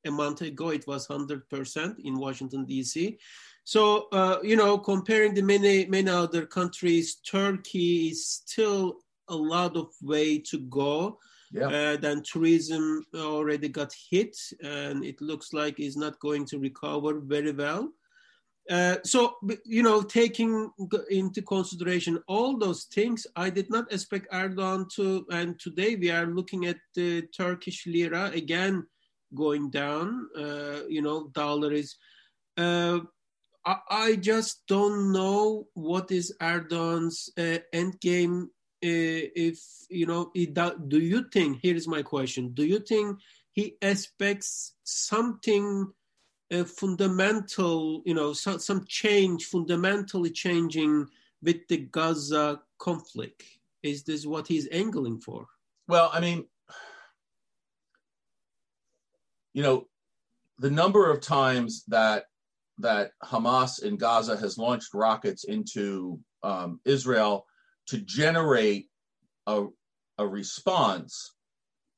a 0.06 0.12
month 0.12 0.42
ago 0.42 0.70
it 0.70 0.86
was 0.86 1.06
hundred 1.06 1.48
percent 1.50 1.98
in 2.04 2.20
Washington 2.20 2.66
D.C. 2.66 3.18
So 3.64 4.08
uh, 4.12 4.40
you 4.44 4.56
know, 4.56 4.78
comparing 4.78 5.34
the 5.34 5.42
many 5.42 5.86
many 5.86 6.10
other 6.10 6.46
countries, 6.46 7.16
Turkey 7.16 8.10
is 8.10 8.28
still 8.28 8.98
a 9.28 9.36
lot 9.36 9.78
of 9.78 9.88
way 10.02 10.40
to 10.40 10.60
go. 10.60 11.20
Yeah. 11.54 11.68
Uh, 11.68 11.98
then 11.98 12.24
tourism 12.24 13.06
already 13.14 13.68
got 13.68 13.94
hit, 14.10 14.38
and 14.64 15.04
it 15.04 15.22
looks 15.22 15.52
like 15.54 15.80
it's 15.80 15.98
not 15.98 16.20
going 16.20 16.46
to 16.46 16.60
recover 16.60 17.20
very 17.20 17.52
well. 17.52 17.92
Uh, 18.70 18.98
so 19.04 19.36
you 19.66 19.82
know 19.82 20.04
taking 20.04 20.70
into 21.10 21.42
consideration 21.42 22.22
all 22.28 22.58
those 22.58 22.84
things 22.86 23.26
i 23.36 23.50
did 23.50 23.68
not 23.72 23.92
expect 23.92 24.32
erdogan 24.32 24.88
to 24.88 25.26
and 25.32 25.60
today 25.60 25.96
we 25.96 26.12
are 26.12 26.28
looking 26.28 26.68
at 26.68 26.78
the 26.94 27.24
turkish 27.36 27.88
lira 27.88 28.26
again 28.36 28.86
going 29.34 29.72
down 29.72 30.28
uh, 30.38 30.82
you 30.88 31.02
know 31.02 31.28
dollar 31.34 31.74
is 31.74 31.96
uh, 32.58 33.00
I, 33.66 33.78
I, 33.90 34.16
just 34.16 34.64
don't 34.68 35.12
know 35.12 35.68
what 35.74 36.12
is 36.12 36.34
erdogan's 36.42 37.30
uh, 37.38 37.60
end 37.72 38.00
game 38.00 38.50
uh, 38.84 39.22
if 39.36 39.60
you 39.90 40.06
know 40.08 40.32
do 40.88 41.00
you 41.00 41.26
think 41.32 41.60
here 41.62 41.76
is 41.76 41.88
my 41.88 42.02
question 42.02 42.54
do 42.54 42.66
you 42.66 42.80
think 42.80 43.20
he 43.54 43.76
expects 43.82 44.74
something 44.84 45.92
a 46.52 46.66
fundamental, 46.66 48.04
you 48.06 48.14
know, 48.14 48.34
some, 48.34 48.60
some 48.60 48.86
change, 48.86 49.46
fundamentally 49.46 50.30
changing 50.30 51.08
with 51.42 51.68
the 51.70 51.78
Gaza 51.78 52.62
conflict? 52.78 53.44
Is 53.82 54.04
this 54.04 54.26
what 54.26 54.48
he's 54.48 54.68
angling 54.72 55.22
for? 55.22 55.48
Well, 55.88 56.10
I 56.14 56.20
mean, 56.20 56.46
you 59.54 59.64
know, 59.64 59.88
the 60.60 60.70
number 60.70 61.10
of 61.10 61.22
times 61.22 61.84
that 61.88 62.26
that 62.82 63.12
Hamas 63.24 63.82
in 63.82 63.98
Gaza 63.98 64.38
has 64.38 64.58
launched 64.58 64.94
rockets 64.94 65.44
into 65.44 66.20
um, 66.44 66.80
Israel 66.86 67.46
to 67.88 67.98
generate 68.00 68.88
a, 69.48 69.66
a 70.18 70.28
response 70.28 71.34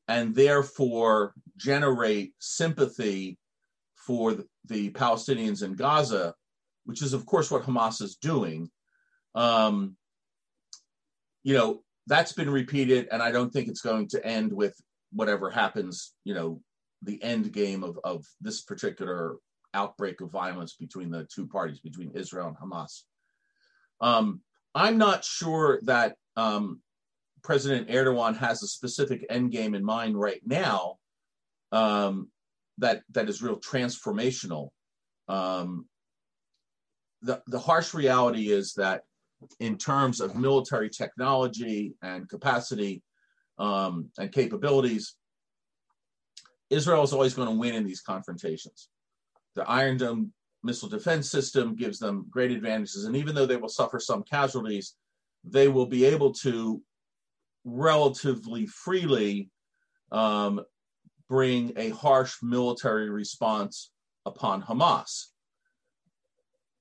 and 0.08 0.36
therefore 0.36 1.34
generate 1.58 2.34
sympathy 2.40 3.38
for 3.96 4.36
the 4.66 4.92
Palestinians 4.92 5.64
in 5.64 5.76
Gaza, 5.76 6.34
which 6.86 7.02
is, 7.02 7.14
of 7.14 7.26
course, 7.26 7.50
what 7.50 7.64
Hamas 7.64 8.02
is 8.02 8.16
doing. 8.16 8.70
Um, 9.36 9.96
you 11.44 11.54
know, 11.54 11.84
that's 12.08 12.34
been 12.34 12.50
repeated, 12.50 13.08
and 13.12 13.22
I 13.22 13.32
don't 13.32 13.52
think 13.52 13.68
it's 13.68 13.82
going 13.82 14.10
to 14.10 14.26
end 14.26 14.52
with 14.52 14.76
whatever 15.12 15.50
happens, 15.50 16.14
you 16.24 16.34
know, 16.34 16.62
the 17.02 17.22
end 17.24 17.52
game 17.52 17.84
of, 17.84 18.00
of 18.04 18.26
this 18.42 18.62
particular 18.62 19.36
outbreak 19.74 20.22
of 20.22 20.32
violence 20.32 20.76
between 20.76 21.10
the 21.10 21.28
two 21.34 21.48
parties, 21.48 21.80
between 21.80 22.12
Israel 22.12 22.48
and 22.48 22.58
Hamas. 22.58 23.02
Um, 24.02 24.42
I'm 24.76 24.98
not 24.98 25.24
sure 25.24 25.80
that 25.84 26.16
um, 26.36 26.82
President 27.44 27.90
Erdogan 27.90 28.38
has 28.38 28.64
a 28.64 28.68
specific 28.68 29.26
end 29.30 29.52
game 29.52 29.76
in 29.76 29.84
mind 29.84 30.20
right 30.20 30.42
now. 30.46 30.98
Um, 31.72 32.30
that 32.80 33.04
that 33.12 33.30
is 33.30 33.42
real 33.42 33.58
transformational. 33.58 34.70
Um, 35.28 35.86
the 37.22 37.42
the 37.48 37.60
harsh 37.60 37.94
reality 37.94 38.52
is 38.52 38.74
that 38.74 39.04
in 39.60 39.78
terms 39.78 40.22
of 40.22 40.36
military 40.36 40.90
technology 40.90 41.96
and 42.02 42.28
capacity 42.30 43.04
um, 43.58 44.10
and 44.18 44.32
capabilities, 44.32 45.16
Israel 46.70 47.04
is 47.04 47.14
always 47.14 47.34
going 47.34 47.48
to 47.48 47.56
win 47.56 47.76
in 47.76 47.86
these 47.86 48.02
confrontations. 48.02 48.90
The 49.56 49.70
Iron 49.70 49.98
Dome 49.98 50.34
missile 50.64 50.90
defense 50.90 51.30
system 51.30 51.76
gives 51.76 52.00
them 52.00 52.26
great 52.30 52.52
advantages, 52.52 53.06
and 53.06 53.16
even 53.16 53.36
though 53.36 53.46
they 53.46 53.58
will 53.58 53.70
suffer 53.70 54.00
some 54.00 54.24
casualties, 54.24 54.96
they 55.44 55.68
will 55.68 55.86
be 55.86 56.06
able 56.06 56.34
to 56.34 56.82
relatively 57.66 58.66
freely 58.66 59.50
um, 60.12 60.62
bring 61.28 61.74
a 61.76 61.90
harsh 61.90 62.36
military 62.42 63.10
response 63.10 63.92
upon 64.26 64.62
Hamas. 64.62 65.26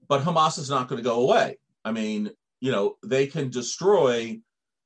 But 0.09 0.23
Hamas 0.23 0.59
is 0.59 0.71
not 0.71 0.89
going 0.89 1.03
to 1.03 1.09
go 1.09 1.21
away. 1.21 1.59
I 1.85 1.93
mean, 1.93 2.31
you 2.61 2.71
know, 2.71 2.97
they 3.05 3.27
can 3.27 3.51
destroy 3.51 4.39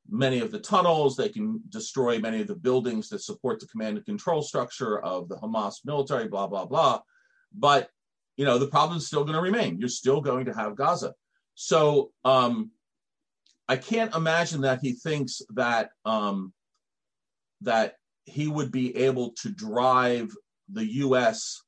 many 0.08 0.40
of 0.40 0.52
the 0.52 0.60
tunnels, 0.60 1.16
they 1.16 1.28
can 1.28 1.60
destroy 1.68 2.18
many 2.18 2.40
of 2.40 2.46
the 2.46 2.54
buildings 2.54 3.08
that 3.08 3.22
support 3.22 3.60
the 3.60 3.66
command 3.66 3.96
and 3.96 4.06
control 4.06 4.40
structure 4.40 5.00
of 5.00 5.28
the 5.28 5.36
Hamas 5.36 5.84
military, 5.84 6.28
blah, 6.28 6.46
blah, 6.46 6.64
blah. 6.64 7.00
But, 7.56 7.88
you 8.36 8.44
know, 8.44 8.58
the 8.58 8.66
problem 8.66 8.98
is 8.98 9.06
still 9.06 9.24
going 9.24 9.36
to 9.36 9.40
remain. 9.40 9.78
You're 9.78 9.88
still 9.88 10.20
going 10.20 10.46
to 10.46 10.54
have 10.54 10.76
Gaza. 10.76 11.14
So 11.54 12.12
um, 12.24 12.70
I 13.68 13.76
can't 13.76 14.14
imagine 14.14 14.60
that 14.62 14.80
he 14.82 14.92
thinks 14.92 15.42
that 15.54 15.90
um, 16.04 16.52
that 17.62 17.94
he 18.24 18.46
would 18.46 18.70
be 18.70 18.96
able 18.96 19.32
to 19.42 19.50
drive 19.50 20.30
the 20.70 20.84
U.S. 20.84 21.62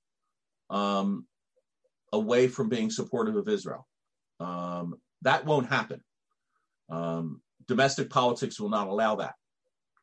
Um, 0.70 1.26
away 2.12 2.48
from 2.48 2.68
being 2.68 2.90
supportive 2.90 3.36
of 3.36 3.48
Israel. 3.48 3.86
Um, 4.40 4.96
that 5.22 5.44
won't 5.44 5.68
happen. 5.68 6.02
Um, 6.90 7.40
domestic 7.66 8.10
politics 8.10 8.60
will 8.60 8.68
not 8.68 8.88
allow 8.88 9.16
that. 9.16 9.34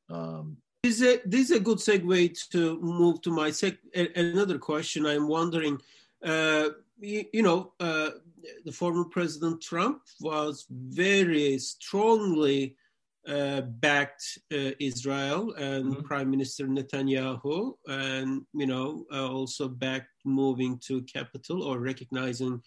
Um, 0.10 0.58
this, 0.86 1.01
is 1.01 1.15
a, 1.15 1.22
this 1.25 1.50
is 1.50 1.58
a 1.58 1.60
good 1.60 1.80
segue 1.80 2.50
to 2.50 2.80
move 2.80 3.22
to 3.22 3.32
my 3.32 3.50
sec- 3.50 3.80
another 4.15 4.60
question. 4.60 5.06
I'm 5.06 5.27
wondering, 5.27 5.80
uh, 6.24 6.70
you, 7.00 7.25
you, 7.34 7.42
know, 7.42 7.74
uh, 7.80 8.12
the 8.65 8.72
former 8.72 9.06
President 9.06 9.62
Trump 9.62 10.01
was 10.22 10.68
very 10.70 11.58
strongly 11.58 12.75
uh, 13.27 13.62
backed 13.62 14.38
uh, 14.54 14.72
Israel 14.80 15.54
and 15.54 15.86
mm-hmm. 15.86 16.04
Prime 16.04 16.30
Minister 16.30 16.68
Netanyahu, 16.68 17.74
and 17.88 18.44
you 18.54 18.68
know 18.68 19.06
uh, 19.12 19.27
also 19.27 19.68
backed 19.68 20.13
moving 20.25 20.80
to 20.86 21.01
capital 21.01 21.63
or 21.63 21.80
recognizing 21.80 22.62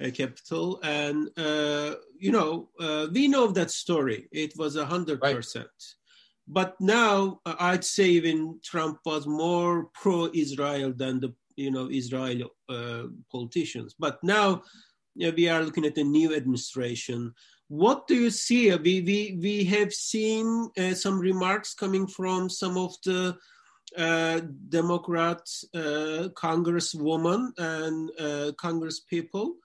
a 0.00 0.10
capital. 0.10 0.80
And 0.82 1.28
uh, 1.36 1.96
you 2.18 2.32
know 2.32 2.70
uh, 2.80 3.08
we 3.12 3.28
know 3.28 3.48
that 3.48 3.70
story. 3.70 4.28
It 4.32 4.56
was 4.56 4.76
a 4.76 4.86
hundred 4.86 5.20
percent. 5.20 5.68
But 6.48 6.80
now 6.80 7.40
uh, 7.44 7.54
I'd 7.60 7.84
say 7.84 8.04
even 8.04 8.58
Trump 8.64 9.00
was 9.04 9.26
more 9.26 9.90
pro-Israel 9.94 10.92
than 10.96 11.20
the 11.20 11.34
you 11.56 11.70
know 11.70 11.88
Israeli 11.90 12.46
uh, 12.68 13.04
politicians. 13.30 13.94
But 13.98 14.22
now 14.22 14.62
we 15.14 15.48
are 15.48 15.62
looking 15.62 15.84
at 15.84 15.98
a 15.98 16.04
new 16.04 16.34
administration. 16.34 17.34
What 17.68 18.06
do 18.06 18.14
you 18.14 18.30
see? 18.30 18.74
We 18.74 19.02
we 19.02 19.38
we 19.42 19.64
have 19.64 19.92
seen 19.92 20.70
uh, 20.78 20.94
some 20.94 21.18
remarks 21.18 21.74
coming 21.74 22.06
from 22.06 22.48
some 22.48 22.78
of 22.78 22.94
the 23.04 23.36
uh, 23.96 24.40
Democrat 24.68 25.40
uh, 25.74 26.28
Congresswoman 26.34 27.52
and 27.58 28.10
uh, 28.18 28.52
Congress 28.56 29.00
people 29.00 29.56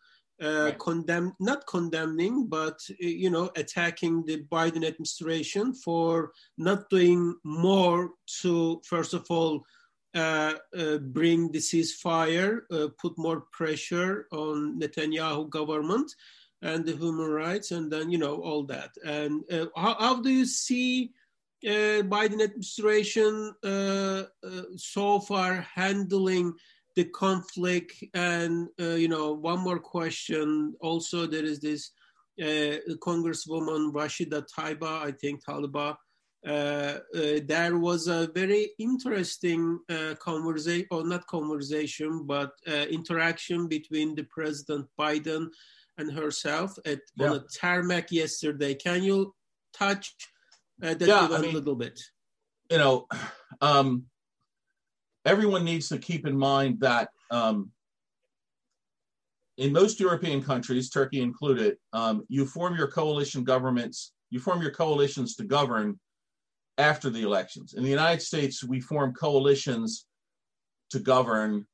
uh, 0.43 0.65
right. 0.65 0.79
condemn 0.79 1.33
not 1.39 1.65
condemning 1.67 2.47
but 2.47 2.79
you 2.99 3.29
know 3.29 3.49
attacking 3.55 4.25
the 4.25 4.43
biden 4.51 4.85
administration 4.85 5.73
for 5.73 6.31
not 6.57 6.89
doing 6.89 7.35
more 7.43 8.11
to 8.41 8.81
first 8.85 9.13
of 9.13 9.25
all 9.29 9.63
uh, 10.15 10.53
uh, 10.77 10.97
bring 10.97 11.51
the 11.51 11.59
ceasefire 11.59 12.61
uh, 12.71 12.87
put 13.01 13.17
more 13.17 13.45
pressure 13.51 14.27
on 14.31 14.79
netanyahu 14.79 15.49
government 15.49 16.11
and 16.61 16.85
the 16.85 16.95
human 16.95 17.29
rights 17.29 17.71
and 17.71 17.91
then 17.91 18.09
you 18.11 18.17
know 18.17 18.35
all 18.41 18.63
that 18.63 18.91
and 19.05 19.43
uh, 19.51 19.65
how, 19.75 19.95
how, 19.99 20.21
do 20.21 20.29
you 20.29 20.45
see 20.45 21.11
uh, 21.65 22.03
biden 22.13 22.43
administration 22.43 23.53
so 24.75 25.19
far 25.19 25.65
handling 25.73 26.53
the 26.95 27.05
conflict 27.05 28.03
and 28.13 28.67
uh, 28.79 28.95
you 28.95 29.07
know 29.07 29.33
one 29.33 29.59
more 29.59 29.79
question. 29.79 30.75
Also 30.81 31.25
there 31.25 31.43
is 31.43 31.59
this 31.59 31.91
uh, 32.41 32.77
congresswoman 32.99 33.91
rashida 33.93 34.43
taiba 34.55 35.01
i 35.03 35.11
think 35.11 35.43
taliba. 35.43 35.95
Uh, 36.45 36.99
uh 37.15 37.39
there 37.45 37.77
was 37.77 38.07
a 38.07 38.27
very 38.35 38.71
interesting 38.77 39.79
uh, 39.89 40.13
conversation 40.19 40.87
or 40.91 41.05
not 41.05 41.25
conversation 41.27 42.25
but 42.25 42.51
uh, 42.67 42.85
interaction 42.89 43.67
between 43.67 44.13
the 44.13 44.23
president 44.23 44.85
biden 44.99 45.47
and 45.97 46.11
herself 46.11 46.77
at 46.85 46.99
yeah. 47.15 47.29
on 47.29 47.37
a 47.37 47.43
tarmac 47.59 48.11
yesterday. 48.11 48.73
Can 48.73 49.03
you 49.03 49.33
touch 49.73 50.13
that 50.79 50.99
yeah, 50.99 51.27
I 51.31 51.39
mean, 51.39 51.51
a 51.51 51.53
little 51.53 51.75
bit? 51.75 51.99
you 52.69 52.77
know 52.77 53.07
um, 53.61 54.05
everyone 55.25 55.63
needs 55.63 55.89
to 55.89 55.97
keep 55.97 56.27
in 56.27 56.37
mind 56.37 56.79
that 56.81 57.09
um, 57.31 57.71
in 59.57 59.71
most 59.71 59.99
European 59.99 60.41
countries, 60.41 60.89
Turkey 60.89 61.21
included, 61.21 61.77
um, 61.93 62.23
you 62.27 62.45
form 62.45 62.75
your 62.75 62.87
coalition 62.87 63.43
governments, 63.43 64.13
you 64.29 64.39
form 64.39 64.61
your 64.61 64.71
coalitions 64.71 65.35
to 65.35 65.43
govern 65.43 65.99
after 66.77 67.09
the 67.09 67.21
elections. 67.21 67.75
In 67.75 67.83
the 67.83 67.89
United 67.89 68.21
States, 68.21 68.63
we 68.63 68.79
form 68.79 69.13
coalitions 69.13 70.07
to 70.89 70.99
govern 70.99 71.67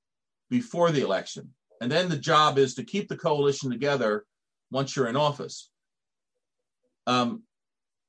before 0.50 0.92
the 0.92 1.02
election. 1.02 1.54
And 1.82 1.92
then 1.92 2.10
the 2.10 2.18
job 2.18 2.58
is 2.58 2.76
to 2.76 2.84
keep 2.84 3.08
the 3.08 3.18
coalition 3.18 3.72
together 3.72 4.26
once 4.72 4.96
you're 4.96 5.08
in 5.08 5.16
office. 5.16 5.70
Um, 7.08 7.44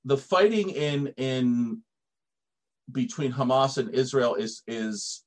the 0.04 0.16
fighting 0.16 0.70
in 0.70 1.08
in 1.16 1.82
between 2.90 3.32
Hamas 3.32 3.78
and 3.78 3.94
Israel 3.94 4.34
is 4.34 4.62
is 4.66 5.24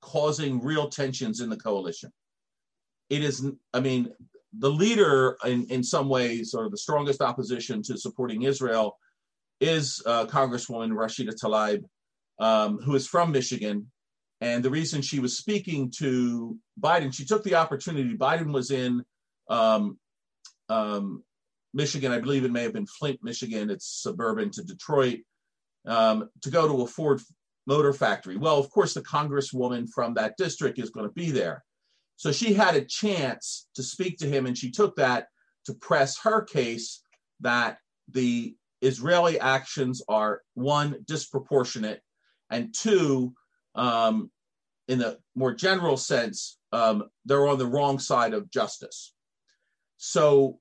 causing 0.00 0.62
real 0.62 0.88
tensions 0.88 1.40
in 1.40 1.50
the 1.50 1.56
coalition. 1.56 2.12
It 3.10 3.22
is, 3.24 3.46
I 3.72 3.80
mean, 3.80 4.10
the 4.58 4.70
leader 4.70 5.36
in, 5.44 5.66
in 5.70 5.82
some 5.82 6.08
ways, 6.08 6.54
or 6.54 6.70
the 6.70 6.76
strongest 6.76 7.20
opposition 7.20 7.82
to 7.82 7.96
supporting 7.96 8.42
Israel, 8.42 8.98
is 9.60 10.02
uh, 10.06 10.26
Congresswoman 10.26 10.92
Rashida 10.92 11.34
Tlaib, 11.34 11.84
um, 12.38 12.78
who 12.78 12.94
is 12.94 13.06
from 13.06 13.32
Michigan. 13.32 13.90
And 14.40 14.64
the 14.64 14.70
reason 14.70 15.02
she 15.02 15.18
was 15.18 15.36
speaking 15.36 15.92
to 15.98 16.56
Biden, 16.80 17.12
she 17.12 17.24
took 17.24 17.42
the 17.42 17.56
opportunity. 17.56 18.16
Biden 18.16 18.52
was 18.52 18.70
in 18.70 19.04
um, 19.48 19.98
um, 20.68 21.24
Michigan, 21.74 22.12
I 22.12 22.20
believe 22.20 22.44
it 22.44 22.52
may 22.52 22.62
have 22.62 22.72
been 22.72 22.86
Flint, 22.86 23.18
Michigan. 23.22 23.70
It's 23.70 24.02
suburban 24.02 24.50
to 24.52 24.62
Detroit. 24.62 25.20
Um, 25.86 26.28
to 26.42 26.50
go 26.50 26.68
to 26.68 26.82
a 26.82 26.86
Ford 26.86 27.20
motor 27.68 27.92
factory. 27.92 28.36
Well, 28.38 28.58
of 28.58 28.70
course, 28.70 28.94
the 28.94 29.02
congresswoman 29.02 29.88
from 29.94 30.14
that 30.14 30.38
district 30.38 30.78
is 30.78 30.90
going 30.90 31.06
to 31.06 31.12
be 31.12 31.30
there. 31.30 31.62
So 32.16 32.32
she 32.32 32.54
had 32.54 32.74
a 32.74 32.84
chance 32.84 33.68
to 33.74 33.82
speak 33.82 34.18
to 34.18 34.26
him, 34.26 34.46
and 34.46 34.56
she 34.56 34.70
took 34.70 34.96
that 34.96 35.28
to 35.66 35.74
press 35.74 36.18
her 36.20 36.42
case 36.42 37.02
that 37.40 37.76
the 38.10 38.56
Israeli 38.80 39.38
actions 39.38 40.02
are 40.08 40.40
one, 40.54 40.96
disproportionate, 41.04 42.00
and 42.50 42.74
two, 42.74 43.34
um, 43.74 44.30
in 44.88 44.98
the 44.98 45.18
more 45.34 45.52
general 45.52 45.98
sense, 45.98 46.58
um, 46.72 47.04
they're 47.26 47.46
on 47.46 47.58
the 47.58 47.66
wrong 47.66 47.98
side 47.98 48.32
of 48.32 48.50
justice. 48.50 49.12
So 49.98 50.58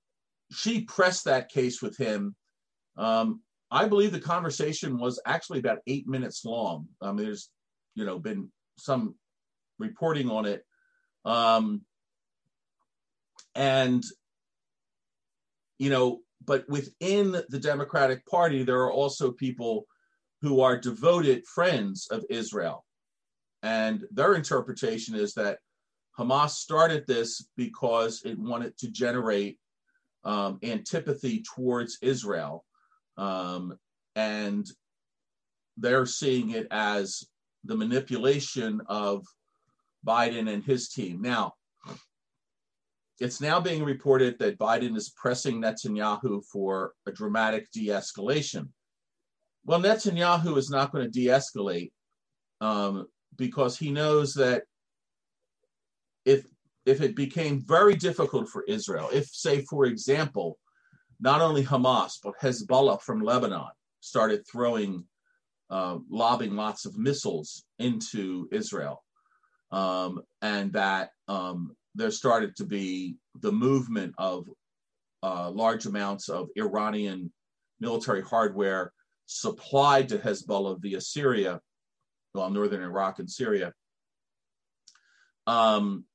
she 0.52 0.82
pressed 0.82 1.24
that 1.26 1.50
case 1.50 1.82
with 1.82 1.96
him. 1.96 2.36
Um, 2.98 3.42
I 3.70 3.88
believe 3.88 4.12
the 4.12 4.20
conversation 4.20 4.98
was 4.98 5.20
actually 5.26 5.60
about 5.60 5.80
eight 5.88 6.08
minutes 6.08 6.46
long. 6.46 6.88
I 7.02 7.12
mean, 7.12 7.26
there's, 7.26 7.50
you 7.96 8.06
know, 8.06 8.18
been 8.18 8.50
some 8.78 9.16
reporting 9.78 10.30
on 10.30 10.46
it. 10.46 10.64
Um, 11.26 11.82
and, 13.56 14.04
you 15.80 15.90
know, 15.90 16.22
but 16.46 16.68
within 16.70 17.32
the 17.50 17.60
Democratic 17.60 18.26
Party, 18.26 18.64
there 18.64 18.82
are 18.82 18.92
also 18.92 19.32
people 19.32 19.86
who 20.42 20.62
are 20.62 20.78
devoted 20.78 21.46
friends 21.46 22.08
of 22.10 22.24
Israel. 22.30 22.86
And 23.64 24.06
their 24.12 24.36
interpretation 24.36 25.16
is 25.16 25.34
that 25.34 25.60
Hamas 26.18 26.52
started 26.52 27.06
this 27.06 27.50
because 27.58 28.22
it 28.24 28.40
wanted 28.40 28.78
to 28.78 28.90
generate 28.90 29.60
um, 30.24 30.60
antipathy 30.64 31.44
towards 31.56 31.98
Israel 32.02 32.64
um, 33.18 33.78
and 34.16 34.70
they're 35.78 36.06
seeing 36.06 36.52
it 36.52 36.68
as 36.72 37.24
the 37.64 37.76
manipulation 37.76 38.82
of 38.88 39.26
Biden 40.06 40.52
and 40.52 40.64
his 40.64 40.90
team. 40.90 41.22
Now, 41.22 41.54
it's 43.20 43.42
now 43.42 43.60
being 43.60 43.84
reported 43.84 44.38
that 44.40 44.60
Biden 44.60 44.96
is 44.96 45.10
pressing 45.10 45.62
Netanyahu 45.62 46.44
for 46.52 46.94
a 47.08 47.12
dramatic 47.12 47.72
de 47.72 47.88
escalation. 47.88 48.70
Well, 49.66 49.82
Netanyahu 49.82 50.58
is 50.58 50.70
not 50.70 50.92
going 50.92 51.04
to 51.06 51.12
de 51.12 51.28
escalate 51.28 51.92
um, 52.62 53.08
because 53.36 53.78
he 53.78 53.92
knows 53.92 54.34
that 54.36 54.64
if 56.26 56.46
if 56.86 57.02
it 57.02 57.18
became 57.18 57.60
very 57.60 57.96
difficult 57.96 58.48
for 58.48 58.64
Israel, 58.64 59.10
if, 59.12 59.28
say, 59.28 59.66
for 59.66 59.86
example, 59.86 60.58
not 61.20 61.42
only 61.42 61.64
Hamas, 61.64 62.14
but 62.24 62.40
Hezbollah 62.42 63.02
from 63.02 63.22
Lebanon 63.22 63.70
started 64.00 64.46
throwing, 64.50 65.04
uh, 65.70 65.98
lobbing 66.10 66.56
lots 66.56 66.86
of 66.86 66.98
missiles 66.98 67.64
into 67.80 68.48
Israel. 68.52 69.04
Um, 69.72 70.22
and 70.42 70.72
that 70.74 71.10
um, 71.28 71.76
there 71.96 72.12
started 72.12 72.56
to 72.58 72.66
be 72.66 73.18
the 73.42 73.52
movement 73.52 74.14
of 74.18 74.48
uh, 75.24 75.50
large 75.50 75.86
amounts 75.86 76.30
of 76.30 76.50
Iranian 76.56 77.34
military 77.80 78.22
hardware 78.22 78.94
supplied 79.26 80.10
to 80.10 80.18
Hezbollah 80.18 80.80
via 80.80 81.02
Syria, 81.02 81.60
well, 82.34 82.50
northern 82.50 82.82
Iraq 82.82 83.20
and 83.20 83.30
Syria. 83.30 83.74
Um, 85.48 86.06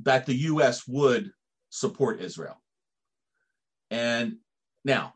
that 0.00 0.26
the 0.26 0.34
US 0.34 0.86
would 0.86 1.30
support 1.70 2.20
Israel. 2.20 2.60
And 3.90 4.36
now, 4.84 5.14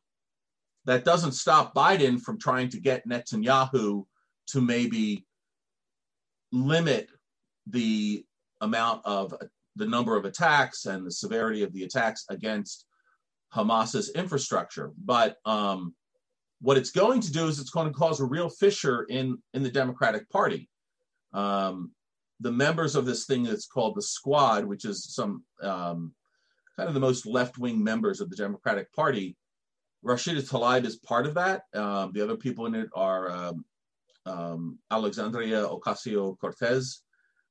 that 0.86 1.04
doesn't 1.04 1.32
stop 1.32 1.74
Biden 1.74 2.20
from 2.20 2.38
trying 2.38 2.68
to 2.70 2.80
get 2.80 3.06
Netanyahu 3.06 4.04
to 4.48 4.60
maybe 4.60 5.26
limit 6.52 7.08
the 7.66 8.24
amount 8.60 9.02
of 9.04 9.34
the 9.76 9.86
number 9.86 10.16
of 10.16 10.24
attacks 10.24 10.86
and 10.86 11.06
the 11.06 11.12
severity 11.12 11.62
of 11.62 11.72
the 11.72 11.84
attacks 11.84 12.24
against 12.28 12.86
Hamas's 13.54 14.10
infrastructure. 14.10 14.92
But 15.04 15.36
um, 15.44 15.94
what 16.60 16.76
it's 16.76 16.90
going 16.90 17.20
to 17.20 17.32
do 17.32 17.46
is 17.46 17.58
it's 17.58 17.70
going 17.70 17.86
to 17.86 17.98
cause 17.98 18.20
a 18.20 18.24
real 18.24 18.48
fissure 18.48 19.04
in 19.08 19.38
in 19.54 19.62
the 19.62 19.70
Democratic 19.70 20.28
Party. 20.30 20.68
Um, 21.32 21.92
the 22.40 22.52
members 22.52 22.96
of 22.96 23.04
this 23.04 23.26
thing 23.26 23.44
that's 23.44 23.66
called 23.66 23.94
the 23.94 24.02
Squad, 24.02 24.64
which 24.64 24.84
is 24.84 25.04
some 25.14 25.44
um, 25.62 26.14
kind 26.80 26.88
of 26.88 26.94
the 26.94 27.00
most 27.00 27.26
left 27.26 27.58
wing 27.58 27.84
members 27.84 28.22
of 28.22 28.30
the 28.30 28.36
Democratic 28.36 28.90
Party. 28.94 29.36
Rashida 30.02 30.40
Tlaib 30.40 30.86
is 30.86 30.96
part 30.96 31.26
of 31.26 31.34
that. 31.34 31.64
Um, 31.74 32.12
the 32.14 32.22
other 32.22 32.38
people 32.38 32.64
in 32.64 32.74
it 32.74 32.88
are 32.94 33.30
um, 33.30 33.64
um, 34.24 34.78
Alexandria 34.90 35.66
Ocasio 35.66 36.38
Cortez 36.38 37.02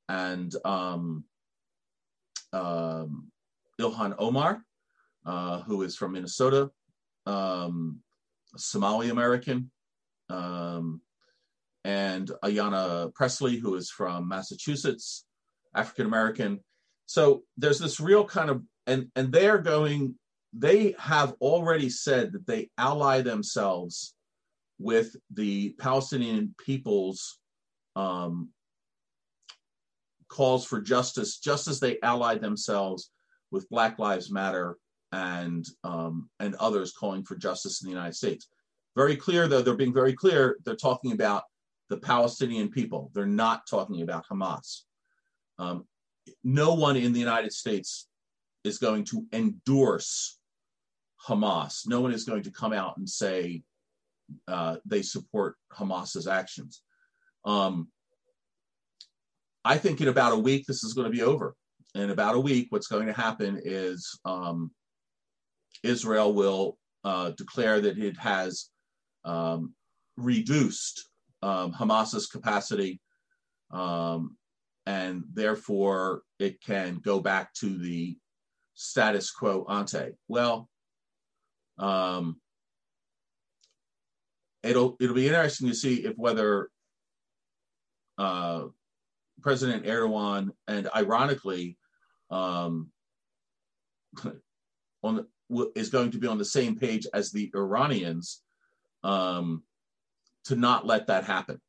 and 0.08 0.52
um, 0.66 1.26
um, 2.54 3.32
Ilhan 3.80 4.16
Omar, 4.18 4.64
uh, 5.28 5.62
who 5.62 5.84
is 5.84 5.96
from 5.96 6.14
Minnesota, 6.14 6.72
um, 7.28 8.00
Somali 8.58 9.10
American. 9.10 9.70
and 11.86 12.32
Ayanna 12.44 13.14
Pressley, 13.14 13.58
who 13.58 13.76
is 13.76 13.92
from 13.92 14.28
Massachusetts, 14.28 15.26
African 15.76 16.08
American. 16.08 16.62
So 17.06 17.44
there's 17.58 17.80
this 17.80 18.00
real 18.00 18.26
kind 18.26 18.50
of 18.50 18.64
and 18.90 19.12
and 19.16 19.32
they 19.32 19.48
are 19.48 19.60
going. 19.60 20.16
They 20.52 20.96
have 20.98 21.34
already 21.42 21.90
said 21.90 22.34
that 22.34 22.48
they 22.48 22.72
ally 22.78 23.22
themselves 23.22 24.16
with 24.80 25.16
the 25.32 25.76
Palestinian 25.80 26.56
people's 26.58 27.38
um, 27.96 28.50
calls 30.28 30.66
for 30.66 30.82
justice, 30.82 31.38
just 31.38 31.68
as 31.68 31.80
they 31.80 32.00
allied 32.02 32.42
themselves 32.42 33.12
with 33.52 33.70
Black 33.70 34.00
Lives 34.00 34.32
Matter 34.32 34.78
and 35.12 35.68
um, 35.84 36.30
and 36.40 36.56
others 36.56 36.94
calling 36.94 37.24
for 37.24 37.36
justice 37.36 37.82
in 37.82 37.86
the 37.86 37.94
United 37.94 38.16
States. 38.16 38.48
Very 38.96 39.16
clear, 39.16 39.48
though, 39.48 39.62
they're 39.62 39.76
being 39.76 39.94
very 39.94 40.14
clear. 40.14 40.58
They're 40.66 40.76
talking 40.76 41.12
about 41.12 41.44
the 41.90 41.98
Palestinian 41.98 42.70
people. 42.70 43.12
They're 43.14 43.26
not 43.26 43.68
talking 43.68 44.02
about 44.02 44.26
Hamas. 44.28 44.82
Um, 45.60 45.86
no 46.44 46.74
one 46.74 46.96
in 46.96 47.14
the 47.14 47.20
United 47.20 47.54
States 47.54 48.09
is 48.70 48.78
going 48.78 49.04
to 49.06 49.26
endorse 49.34 50.40
Hamas. 51.28 51.88
No 51.88 52.00
one 52.02 52.14
is 52.14 52.24
going 52.24 52.44
to 52.44 52.52
come 52.52 52.72
out 52.72 52.96
and 52.98 53.10
say 53.10 53.64
uh, 54.48 54.78
they 54.86 55.02
support 55.02 55.56
Hamas's 55.74 56.28
actions. 56.28 56.82
Um, 57.44 57.90
I 59.66 59.78
think 59.78 60.00
in 60.00 60.08
about 60.08 60.34
a 60.34 60.40
week, 60.40 60.66
this 60.66 60.84
is 60.84 60.94
going 60.94 61.12
to 61.12 61.18
be 61.18 61.24
over. 61.24 61.56
In 61.96 62.12
about 62.12 62.36
a 62.36 62.40
week, 62.40 62.68
what's 62.70 62.88
going 62.88 63.08
to 63.08 63.14
happen 63.14 63.60
is 63.64 64.20
um, 64.24 64.72
Israel 65.84 66.34
will 66.34 66.78
uh, 67.04 67.32
declare 67.32 67.82
that 67.82 67.98
it 67.98 68.18
has 68.18 68.70
um, 69.26 69.74
reduced 70.16 71.10
um, 71.42 71.74
Hamas's 71.74 72.28
capacity, 72.28 73.02
um, 73.72 74.38
and 74.86 75.24
therefore 75.34 76.22
it 76.40 76.62
can 76.62 77.00
go 77.00 77.20
back 77.20 77.54
to 77.56 77.78
the 77.78 78.18
status 78.80 79.30
quo 79.30 79.66
ante. 79.70 80.14
Well, 80.30 80.70
um, 81.78 82.40
it'll 84.64 84.96
it'll 85.02 85.16
be 85.16 85.28
interesting 85.28 85.68
to 85.68 85.76
see 85.76 86.06
if 86.06 86.16
whether 86.16 86.70
uh, 88.18 88.64
President 89.42 89.86
Erdogan 89.86 90.52
and 90.68 90.90
ironically 90.96 91.78
um, 92.32 92.90
on 95.04 95.26
the, 95.50 95.72
is 95.76 95.90
going 95.90 96.12
to 96.12 96.18
be 96.18 96.28
on 96.28 96.38
the 96.38 96.46
same 96.46 96.78
page 96.78 97.06
as 97.14 97.32
the 97.32 97.52
Iranians 97.54 98.44
um, 99.04 99.64
to 100.46 100.56
not 100.56 100.86
let 100.86 101.08
that 101.08 101.26
happen. 101.26 101.60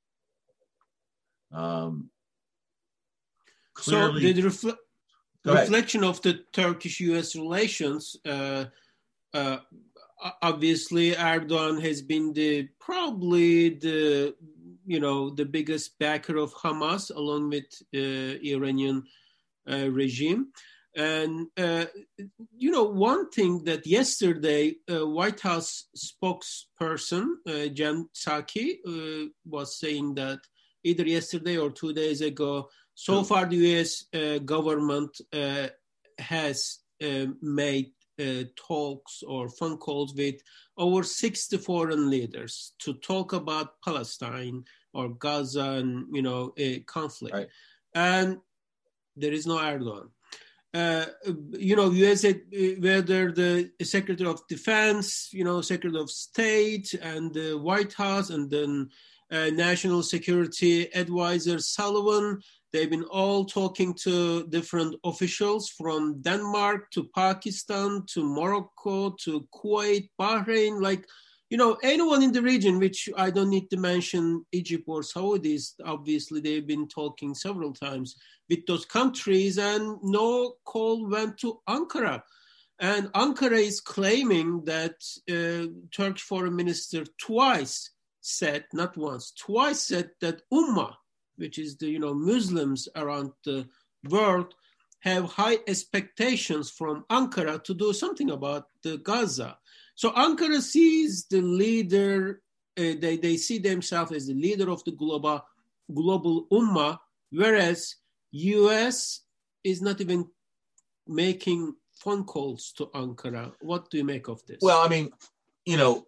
Um, 1.53 2.11
clearly, 3.75 4.13
so 4.13 4.33
the 4.69 4.79
refle- 5.47 5.61
reflection 5.61 6.05
of 6.05 6.21
the 6.23 6.45
Turkish-U.S. 6.53 7.35
relations, 7.37 8.17
uh, 8.27 8.67
uh, 9.35 9.59
obviously 10.43 11.13
Erdogan 11.13 11.81
has 11.83 12.03
been 12.03 12.33
the 12.33 12.69
probably 12.79 13.71
the 13.71 14.35
you 14.87 15.01
know 15.01 15.31
the 15.31 15.45
biggest 15.45 15.99
backer 15.99 16.37
of 16.37 16.53
Hamas 16.55 17.15
along 17.15 17.51
with 17.51 17.67
uh, 17.95 18.39
Iranian 18.45 19.05
uh, 19.71 19.91
regime. 19.91 20.49
And 20.97 21.47
uh, 21.57 21.85
you 22.57 22.73
know, 22.73 22.83
one 22.85 23.31
thing 23.31 23.63
that 23.65 23.87
yesterday 23.87 24.75
uh, 24.91 25.07
White 25.07 25.41
House 25.41 25.87
spokesperson 25.97 27.27
Jen 27.75 28.09
Psaki 28.13 29.31
was 29.45 29.79
saying 29.79 30.15
that 30.17 30.41
either 30.83 31.05
yesterday 31.07 31.57
or 31.59 31.71
two 31.71 31.93
days 31.93 32.23
ago, 32.23 32.69
so 33.01 33.23
far 33.23 33.47
the 33.47 33.57
U.S. 33.57 34.05
Uh, 34.13 34.39
government 34.39 35.21
uh, 35.33 35.69
has 36.19 36.81
made 37.41 37.93
talks 38.55 39.23
or 39.27 39.49
phone 39.49 39.79
calls 39.79 40.15
with 40.15 40.35
over 40.77 41.03
60 41.03 41.57
foreign 41.57 42.11
leaders 42.11 42.75
to 42.79 42.93
talk 42.95 43.33
about 43.33 43.81
Palestine 43.83 44.65
or 44.93 45.09
Gaza 45.09 45.71
and 45.81 46.05
you 46.13 46.23
know 46.23 46.53
a 46.59 46.81
conflict, 46.81 47.35
right. 47.35 47.49
and 47.95 48.39
there 49.17 49.33
is 49.33 49.47
no 49.47 49.57
Erdogan 49.57 50.11
uh, 50.73 51.07
you 51.53 51.75
know, 51.75 51.91
US, 51.91 52.25
uh, 52.25 52.35
whether 52.79 53.33
the 53.33 53.71
Secretary 53.83 54.29
of 54.29 54.47
Defense, 54.49 55.31
you 55.33 55.45
know, 55.45 55.61
Secretary 55.61 56.01
of 56.01 56.11
State, 56.11 56.95
and 56.95 57.35
the 57.35 57.59
White 57.59 57.93
House, 57.93 58.31
and 58.31 58.51
then 58.51 58.89
uh, 58.89 58.95
National 59.31 60.03
Security 60.03 60.93
Advisor 60.95 61.59
Sullivan, 61.59 62.41
they've 62.73 62.91
been 62.91 63.05
all 63.05 63.45
talking 63.45 63.95
to 64.03 64.47
different 64.49 64.97
officials 65.05 65.69
from 65.69 66.21
Denmark 66.23 66.91
to 66.93 67.09
Pakistan 67.15 68.05
to 68.13 68.25
Morocco 68.25 69.11
to 69.25 69.47
Kuwait, 69.55 70.09
Bahrain, 70.21 70.81
like 70.81 71.07
you 71.51 71.57
know, 71.57 71.77
anyone 71.83 72.23
in 72.23 72.31
the 72.31 72.43
region, 72.43 72.79
which 72.79 73.09
I 73.17 73.31
don't 73.31 73.51
need 73.51 73.71
to 73.71 73.77
mention 73.77 74.47
Egypt 74.53 74.85
or 74.87 75.01
Saudis, 75.01 75.73
obviously 75.85 76.41
they've 76.41 76.67
been 76.67 76.87
talking 76.87 77.35
several 77.35 77.73
times 77.73 78.15
with 78.49 78.65
those 78.67 78.85
countries, 78.85 79.59
and 79.59 79.99
no 80.03 80.55
call 80.65 81.09
went 81.09 81.39
to 81.39 81.61
Ankara. 81.69 82.23
And 82.79 83.09
Ankara 83.13 83.59
is 83.59 83.81
claiming 83.81 84.65
that 84.65 84.95
uh, 85.29 85.73
Turkish 85.91 86.23
foreign 86.23 86.55
minister 86.55 87.05
twice 87.21 87.91
said, 88.21 88.65
not 88.73 88.97
once, 88.97 89.33
twice 89.33 89.81
said 89.81 90.11
that 90.21 90.43
Ummah, 90.53 90.95
which 91.37 91.59
is 91.59 91.77
the 91.77 91.89
you 91.89 91.99
know 91.99 92.15
Muslims 92.15 92.89
around 92.97 93.33
the 93.45 93.69
world, 94.09 94.55
have 95.01 95.25
high 95.25 95.59
expectations 95.67 96.71
from 96.71 97.05
Ankara 97.11 97.63
to 97.65 97.75
do 97.75 97.93
something 97.93 98.31
about 98.31 98.67
the 98.83 98.99
Gaza. 98.99 99.59
So 99.95 100.11
Ankara 100.13 100.61
sees 100.61 101.27
the 101.27 101.41
leader, 101.41 102.43
uh, 102.79 102.95
they, 103.01 103.17
they 103.17 103.37
see 103.37 103.59
themselves 103.59 104.13
as 104.13 104.27
the 104.27 104.35
leader 104.35 104.71
of 104.71 104.85
the 104.85 104.93
global, 104.93 105.43
global 105.93 106.47
ummah, 106.53 106.99
whereas 107.31 107.97
US 108.33 109.21
is 109.65 109.83
not 109.83 110.01
even 110.01 110.27
making 111.07 111.75
phone 111.95 112.25
calls 112.25 112.73
to 112.77 112.87
Ankara. 112.87 113.53
What 113.61 113.91
do 113.91 113.99
you 113.99 114.05
make 114.05 114.29
of 114.29 114.45
this? 114.47 114.59
Well, 114.61 114.83
I 114.83 114.89
mean, 114.89 115.11
you 115.65 115.77
know, 115.77 116.07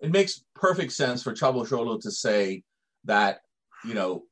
it 0.00 0.10
makes 0.10 0.44
perfect 0.54 0.92
sense 0.92 1.22
for 1.22 1.32
Çavuşoğlu 1.32 2.02
to 2.02 2.10
say 2.10 2.62
that, 3.04 3.40
you 3.84 3.94
know, 3.94 4.24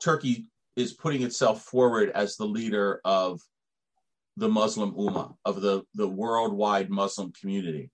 Turkey 0.00 0.46
is 0.76 0.92
putting 0.92 1.22
itself 1.22 1.64
forward 1.64 2.10
as 2.10 2.36
the 2.36 2.46
leader 2.46 3.00
of 3.04 3.40
the 4.36 4.48
Muslim 4.48 4.94
Ummah, 4.94 5.34
of 5.44 5.60
the, 5.60 5.82
the 5.94 6.08
worldwide 6.08 6.90
Muslim 6.90 7.32
community. 7.32 7.90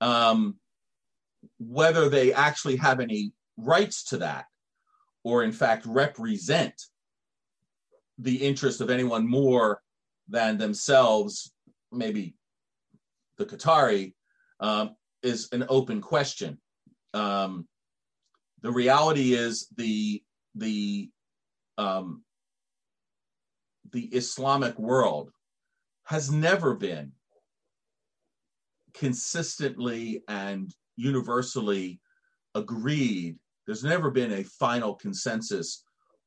Um, 0.00 0.56
whether 1.58 2.08
they 2.08 2.32
actually 2.32 2.76
have 2.76 2.98
any 2.98 3.32
rights 3.56 4.04
to 4.04 4.18
that, 4.18 4.46
or 5.22 5.44
in 5.44 5.52
fact 5.52 5.86
represent 5.86 6.74
the 8.18 8.36
interest 8.36 8.80
of 8.80 8.90
anyone 8.90 9.28
more 9.28 9.80
than 10.28 10.58
themselves, 10.58 11.52
maybe 11.92 12.34
the 13.36 13.46
Qatari, 13.46 14.14
um, 14.58 14.96
is 15.22 15.48
an 15.52 15.64
open 15.68 16.00
question. 16.00 16.58
Um, 17.14 17.66
the 18.62 18.72
reality 18.72 19.34
is 19.34 19.68
the 19.76 20.22
the 20.54 21.10
um, 21.76 22.22
the 23.92 24.06
Islamic 24.06 24.78
world 24.78 25.30
has 26.04 26.30
never 26.30 26.74
been 26.74 27.12
consistently 28.94 30.22
and 30.28 30.74
universally 30.96 32.00
agreed. 32.54 33.38
There's 33.66 33.84
never 33.84 34.10
been 34.10 34.32
a 34.32 34.42
final 34.42 34.94
consensus 34.94 35.84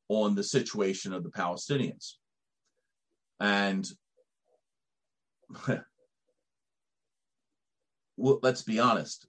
on 0.07 0.35
the 0.35 0.43
situation 0.43 1.13
of 1.13 1.23
the 1.23 1.29
Palestinians. 1.29 2.13
And 3.39 3.89
well, 8.17 8.39
let's 8.41 8.61
be 8.61 8.79
honest, 8.79 9.27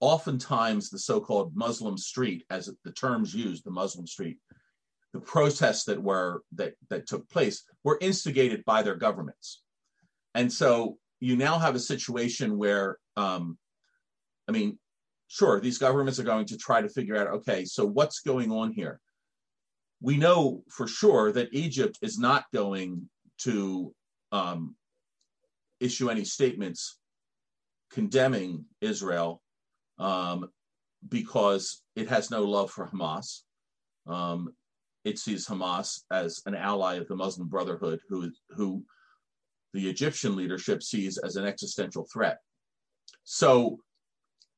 oftentimes 0.00 0.90
the 0.90 0.98
so-called 0.98 1.56
Muslim 1.56 1.96
street, 1.96 2.44
as 2.50 2.70
the 2.84 2.92
terms 2.92 3.34
used, 3.34 3.64
the 3.64 3.70
Muslim 3.70 4.06
street, 4.06 4.38
the 5.12 5.20
protests 5.20 5.84
that 5.84 6.02
were 6.02 6.42
that 6.52 6.74
that 6.90 7.06
took 7.06 7.28
place 7.30 7.64
were 7.84 7.98
instigated 8.00 8.64
by 8.64 8.82
their 8.82 8.96
governments. 8.96 9.62
And 10.34 10.52
so 10.52 10.98
you 11.20 11.36
now 11.36 11.58
have 11.58 11.76
a 11.76 11.80
situation 11.80 12.58
where, 12.58 12.98
um, 13.16 13.56
I 14.48 14.52
mean, 14.52 14.78
sure, 15.28 15.60
these 15.60 15.78
governments 15.78 16.18
are 16.18 16.24
going 16.24 16.46
to 16.46 16.58
try 16.58 16.82
to 16.82 16.88
figure 16.88 17.16
out 17.16 17.28
okay, 17.28 17.64
so 17.64 17.86
what's 17.86 18.20
going 18.20 18.50
on 18.50 18.72
here? 18.72 19.00
We 20.00 20.16
know 20.16 20.64
for 20.68 20.86
sure 20.86 21.32
that 21.32 21.48
Egypt 21.52 21.98
is 22.02 22.18
not 22.18 22.44
going 22.52 23.08
to 23.38 23.94
um, 24.32 24.74
issue 25.80 26.10
any 26.10 26.24
statements 26.24 26.98
condemning 27.90 28.64
Israel. 28.80 29.42
Um, 29.98 30.48
because 31.08 31.82
it 31.96 32.08
has 32.08 32.30
no 32.30 32.44
love 32.44 32.70
for 32.70 32.88
Hamas. 32.88 33.40
Um, 34.06 34.54
it 35.04 35.18
sees 35.18 35.46
Hamas 35.46 36.00
as 36.10 36.40
an 36.46 36.54
ally 36.54 36.94
of 36.94 37.08
the 37.08 37.16
Muslim 37.16 37.48
Brotherhood, 37.48 38.00
who 38.08 38.30
who 38.50 38.84
the 39.72 39.88
Egyptian 39.88 40.36
leadership 40.36 40.82
sees 40.82 41.18
as 41.18 41.36
an 41.36 41.44
existential 41.44 42.06
threat. 42.12 42.38
So, 43.24 43.80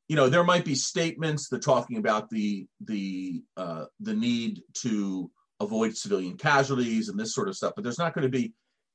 you 0.09 0.17
know, 0.17 0.29
there 0.29 0.45
might 0.45 0.65
be 0.65 0.75
statements 0.75 1.49
that 1.49 1.63
talking 1.63 1.97
about 1.99 2.31
the 2.31 2.67
the 2.81 3.43
uh, 3.57 3.87
the 4.01 4.15
need 4.15 4.63
to 4.83 5.31
avoid 5.59 5.97
civilian 5.97 6.37
casualties 6.37 7.09
and 7.09 7.19
this 7.19 7.35
sort 7.35 7.49
of 7.49 7.57
stuff, 7.57 7.73
but 7.75 7.83
there's 7.83 7.99
not 7.99 8.15
going 8.15 8.23
to 8.23 8.29
be, 8.29 8.53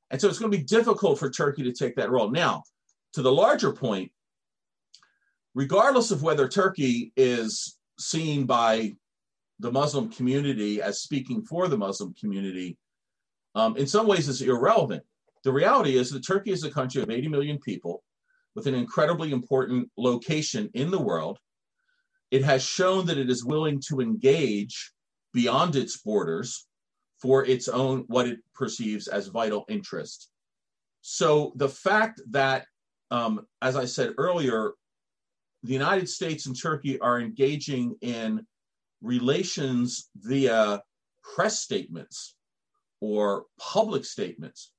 and 0.10 0.22
so 0.22 0.30
it's 0.30 0.40
going 0.40 0.52
to 0.52 0.58
be 0.58 0.64
difficult 0.64 1.20
for 1.20 1.30
Turkey 1.30 1.64
to 1.64 1.74
take 1.74 1.96
that 1.96 2.12
role. 2.12 2.30
Now, 2.30 2.64
to 3.14 3.22
the 3.22 3.32
larger 3.32 3.74
point, 3.74 4.12
regardless 5.54 6.12
of 6.12 6.24
whether 6.24 6.48
Turkey 6.48 7.12
is 7.16 7.78
seen 8.00 8.46
by 8.46 8.94
the 9.60 9.72
Muslim 9.72 10.10
community 10.10 10.82
as 10.82 11.02
speaking 11.02 11.44
for 11.44 11.68
the 11.68 11.78
Muslim 11.78 12.14
community, 12.20 12.78
um, 13.56 13.76
in 13.78 13.86
some 13.86 14.08
ways 14.08 14.28
is 14.28 14.42
irrelevant. 14.42 15.04
The 15.44 15.52
reality 15.52 15.98
is 15.98 16.12
that 16.12 16.26
Turkey 16.26 16.52
is 16.52 16.64
a 16.64 16.72
country 16.72 17.02
of 17.02 17.10
80 17.10 17.28
million 17.28 17.60
people 17.60 18.04
with 18.56 18.68
an 18.68 18.76
incredibly 18.76 19.32
important 19.32 19.90
location 19.98 20.70
in 20.74 20.92
the 20.92 21.02
world. 21.02 21.38
It 22.32 22.44
has 22.44 22.64
shown 22.64 23.06
that 23.08 23.18
it 23.18 23.30
is 23.30 23.44
willing 23.44 23.82
to 23.88 24.00
engage 24.00 24.92
beyond 25.34 25.76
its 25.76 25.98
borders 25.98 26.68
for 27.22 27.46
its 27.46 27.68
own, 27.68 28.06
what 28.08 28.28
it 28.28 28.40
perceives 28.54 29.08
as 29.08 29.28
vital 29.28 29.66
interest. 29.70 30.30
So 31.02 31.54
the 31.56 31.70
fact 31.70 32.22
that, 32.32 32.66
um, 33.10 33.46
as 33.62 33.76
I 33.76 33.86
said 33.86 34.14
earlier, 34.18 34.74
the 35.64 35.74
United 35.74 36.10
States 36.10 36.46
and 36.46 36.60
Turkey 36.60 37.00
are 37.00 37.20
engaging 37.20 37.96
in 38.02 38.46
relations 39.02 40.10
via 40.18 40.82
press 41.24 41.60
statements 41.60 42.36
or 43.00 43.46
public 43.60 44.06
statements. 44.06 44.72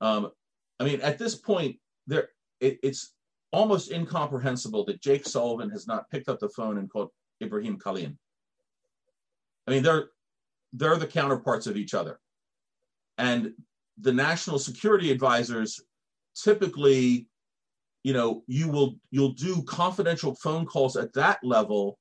Um, 0.00 0.30
I 0.78 0.84
mean, 0.84 1.00
at 1.00 1.18
this 1.18 1.34
point, 1.34 1.76
there 2.06 2.28
it, 2.60 2.78
it's 2.82 3.14
almost 3.52 3.90
incomprehensible 3.90 4.84
that 4.84 5.02
Jake 5.02 5.26
Sullivan 5.26 5.70
has 5.70 5.86
not 5.86 6.08
picked 6.10 6.28
up 6.28 6.38
the 6.38 6.48
phone 6.48 6.78
and 6.78 6.88
called 6.88 7.10
Ibrahim 7.42 7.78
Kalin. 7.78 8.16
I 9.66 9.70
mean, 9.70 9.82
they're 9.82 10.08
they're 10.72 10.96
the 10.96 11.06
counterparts 11.06 11.66
of 11.66 11.76
each 11.76 11.94
other, 11.94 12.20
and 13.18 13.52
the 13.98 14.12
national 14.12 14.58
security 14.58 15.10
advisors 15.10 15.80
typically, 16.34 17.26
you 18.02 18.12
know, 18.12 18.42
you 18.46 18.68
will 18.68 18.96
you'll 19.10 19.32
do 19.32 19.62
confidential 19.62 20.34
phone 20.36 20.66
calls 20.66 20.96
at 20.96 21.12
that 21.14 21.38
level 21.42 21.98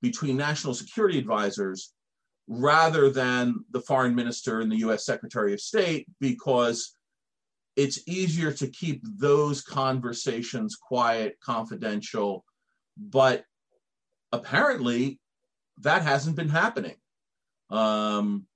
between 0.00 0.36
national 0.36 0.74
security 0.74 1.18
advisors 1.18 1.92
rather 2.46 3.10
than 3.10 3.54
the 3.70 3.80
foreign 3.80 4.14
minister 4.14 4.60
and 4.60 4.70
the 4.70 4.78
US 4.78 5.04
Secretary 5.04 5.52
of 5.52 5.60
State 5.60 6.06
because 6.20 6.94
it's 7.76 8.06
easier 8.06 8.52
to 8.52 8.68
keep 8.68 9.02
those 9.18 9.60
conversations 9.60 10.76
quiet, 10.76 11.36
confidential, 11.42 12.44
but 12.96 13.44
apparently 14.32 15.18
that 15.80 16.02
hasn't 16.02 16.36
been 16.36 16.48
happening. 16.48 16.94
Um, 17.70 18.46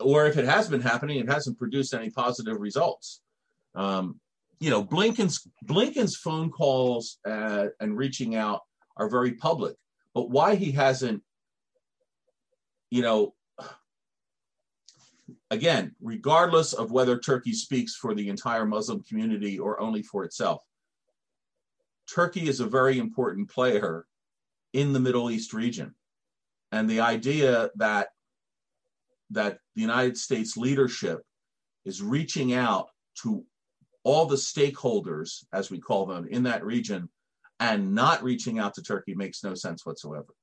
or 0.00 0.26
if 0.26 0.36
it 0.36 0.44
has 0.44 0.68
been 0.68 0.80
happening, 0.80 1.18
it 1.18 1.30
hasn't 1.30 1.58
produced 1.58 1.94
any 1.94 2.10
positive 2.10 2.60
results. 2.60 3.22
Um, 3.74 4.20
you 4.62 4.70
know, 4.70 4.84
Blinken's 4.84 5.48
Blinken's 5.64 6.16
phone 6.16 6.48
calls 6.48 7.18
uh, 7.28 7.66
and 7.80 7.98
reaching 7.98 8.36
out 8.36 8.60
are 8.96 9.10
very 9.10 9.32
public. 9.32 9.74
But 10.14 10.30
why 10.30 10.54
he 10.54 10.70
hasn't, 10.70 11.20
you 12.88 13.02
know, 13.02 13.34
again, 15.50 15.96
regardless 16.00 16.74
of 16.74 16.92
whether 16.92 17.18
Turkey 17.18 17.54
speaks 17.54 17.96
for 17.96 18.14
the 18.14 18.28
entire 18.28 18.64
Muslim 18.64 19.02
community 19.02 19.58
or 19.58 19.80
only 19.80 20.04
for 20.04 20.22
itself, 20.22 20.62
Turkey 22.08 22.48
is 22.48 22.60
a 22.60 22.66
very 22.66 23.00
important 23.00 23.50
player 23.50 24.06
in 24.74 24.92
the 24.92 25.00
Middle 25.00 25.28
East 25.28 25.52
region. 25.52 25.92
And 26.70 26.88
the 26.88 27.00
idea 27.00 27.70
that 27.76 28.10
that 29.30 29.58
the 29.74 29.80
United 29.80 30.16
States 30.16 30.56
leadership 30.56 31.20
is 31.84 32.00
reaching 32.00 32.52
out 32.54 32.90
to 33.22 33.44
all 34.04 34.26
the 34.26 34.36
stakeholders, 34.36 35.44
as 35.52 35.70
we 35.70 35.78
call 35.78 36.06
them, 36.06 36.26
in 36.28 36.42
that 36.44 36.64
region 36.64 37.08
and 37.60 37.94
not 37.94 38.22
reaching 38.22 38.58
out 38.58 38.74
to 38.74 38.82
Turkey 38.82 39.14
makes 39.14 39.44
no 39.44 39.54
sense 39.54 39.86
whatsoever. 39.86 40.34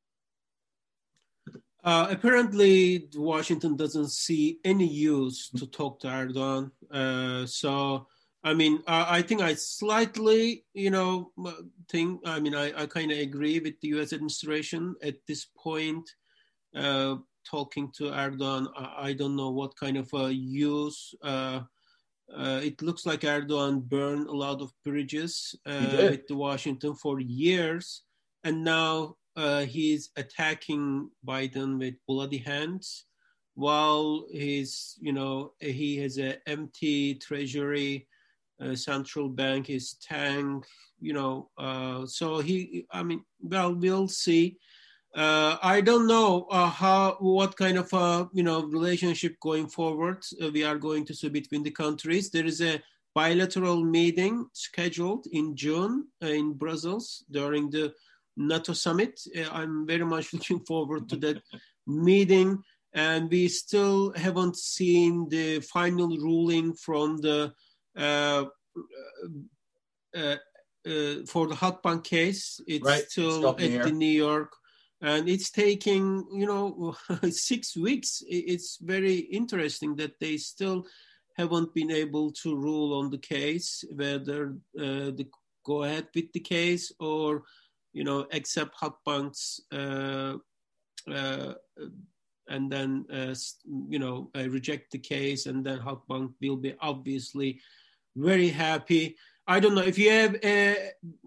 Uh, 1.83 2.07
apparently, 2.09 3.07
Washington 3.15 3.75
doesn't 3.75 4.11
see 4.11 4.59
any 4.63 4.87
use 4.87 5.49
to 5.49 5.65
talk 5.67 5.99
to 6.01 6.07
Erdogan. 6.07 6.71
Uh, 6.91 7.45
so, 7.45 8.07
I 8.43 8.53
mean, 8.53 8.83
I, 8.85 9.17
I, 9.17 9.21
think 9.21 9.41
I 9.41 9.53
slightly, 9.53 10.65
you 10.73 10.91
know, 10.91 11.31
think. 11.89 12.21
I 12.25 12.39
mean, 12.39 12.53
I, 12.53 12.81
I 12.81 12.85
kind 12.85 13.11
of 13.11 13.17
agree 13.17 13.59
with 13.59 13.79
the 13.81 13.89
U.S. 13.89 14.11
administration 14.11 14.95
at 15.01 15.15
this 15.27 15.45
point. 15.57 16.09
Uh, 16.75 17.15
talking 17.49 17.91
to 17.97 18.03
Erdogan, 18.11 18.67
I, 18.77 19.09
I, 19.09 19.13
don't 19.13 19.35
know 19.35 19.49
what 19.49 19.75
kind 19.75 19.97
of 19.97 20.13
a 20.13 20.31
use 20.33 21.15
uh, 22.35 22.61
it 22.63 22.81
looks 22.81 23.05
like 23.05 23.21
Erdogan 23.21 23.81
burned 23.81 24.27
a 24.27 24.31
lot 24.31 24.61
of 24.61 24.71
bridges 24.83 25.55
uh, 25.65 26.09
with 26.09 26.29
Washington 26.29 26.95
for 26.95 27.19
years, 27.19 28.03
and 28.43 28.63
now 28.63 29.15
uh, 29.35 29.65
he's 29.65 30.09
attacking 30.15 31.09
Biden 31.25 31.79
with 31.79 31.95
bloody 32.07 32.37
hands, 32.37 33.05
while 33.55 34.25
he's 34.31 34.97
you 35.01 35.13
know 35.13 35.53
he 35.59 35.97
has 35.97 36.17
an 36.17 36.35
empty 36.45 37.15
treasury, 37.15 38.07
uh, 38.61 38.75
central 38.75 39.29
bank 39.29 39.69
is 39.69 39.95
tank, 40.01 40.65
you 40.99 41.13
know. 41.13 41.49
Uh, 41.57 42.05
so 42.05 42.39
he, 42.39 42.85
I 42.91 43.03
mean, 43.03 43.23
well, 43.41 43.73
we'll 43.73 44.07
see 44.07 44.57
uh, 45.15 45.57
I 45.63 45.81
don't 45.81 46.07
know 46.07 46.45
uh, 46.51 46.69
how 46.69 47.17
what 47.19 47.57
kind 47.57 47.77
of 47.79 47.91
uh, 47.93 48.25
you 48.31 48.43
know 48.43 48.63
relationship 48.63 49.39
going 49.41 49.67
forward 49.67 50.23
uh, 50.41 50.51
we 50.51 50.63
are 50.63 50.77
going 50.77 51.05
to 51.05 51.15
see 51.15 51.29
between 51.29 51.63
the 51.63 51.71
countries. 51.71 52.29
There 52.29 52.45
is 52.45 52.61
a 52.61 52.79
bilateral 53.15 53.83
meeting 53.83 54.45
scheduled 54.53 55.25
in 55.31 55.55
June 55.55 56.07
uh, 56.23 56.27
in 56.27 56.53
Brussels 56.53 57.23
during 57.31 57.71
the 57.71 57.91
NATO 58.37 58.73
summit. 58.73 59.19
Uh, 59.35 59.49
I'm 59.51 59.87
very 59.87 60.05
much 60.05 60.31
looking 60.33 60.59
forward 60.59 61.09
to 61.09 61.15
that 61.17 61.41
meeting, 61.87 62.61
and 62.93 63.31
we 63.31 63.47
still 63.47 64.13
haven't 64.15 64.57
seen 64.57 65.27
the 65.29 65.61
final 65.61 66.17
ruling 66.17 66.75
from 66.75 67.17
the. 67.17 67.51
for 71.27 71.47
the 71.47 71.55
Halkbank 71.55 72.03
case, 72.03 72.61
it's 72.67 72.85
right. 72.85 73.03
still 73.09 73.49
at 73.49 73.57
the 73.57 73.91
New 73.91 74.05
York 74.05 74.53
and 75.01 75.29
it's 75.29 75.49
taking 75.49 76.25
you 76.33 76.45
know 76.45 76.95
six 77.29 77.75
weeks. 77.77 78.21
It's 78.27 78.77
very 78.81 79.17
interesting 79.17 79.95
that 79.97 80.19
they 80.19 80.37
still 80.37 80.85
haven't 81.37 81.73
been 81.73 81.91
able 81.91 82.31
to 82.43 82.55
rule 82.55 82.99
on 82.99 83.09
the 83.09 83.17
case 83.17 83.83
whether 83.95 84.55
uh, 84.77 85.11
the 85.15 85.27
go 85.65 85.83
ahead 85.83 86.07
with 86.15 86.31
the 86.33 86.39
case 86.39 86.91
or 86.99 87.43
you 87.93 88.03
know 88.03 88.25
accept 88.31 88.75
Halkbank's 88.79 89.61
uh, 89.71 90.35
uh, 91.09 91.53
and 92.49 92.71
then 92.71 93.05
uh, 93.13 93.35
you 93.87 93.99
know 93.99 94.29
uh, 94.35 94.49
reject 94.49 94.91
the 94.91 94.99
case. 94.99 95.45
And 95.45 95.65
then 95.65 95.79
Halkbank 95.79 96.33
will 96.41 96.57
be 96.57 96.75
obviously 96.81 97.61
very 98.15 98.49
happy 98.49 99.15
I 99.49 99.59
don't 99.59 99.73
know 99.73 99.81
if 99.81 99.97
you 99.97 100.11
have 100.11 100.35
uh, 100.35 100.75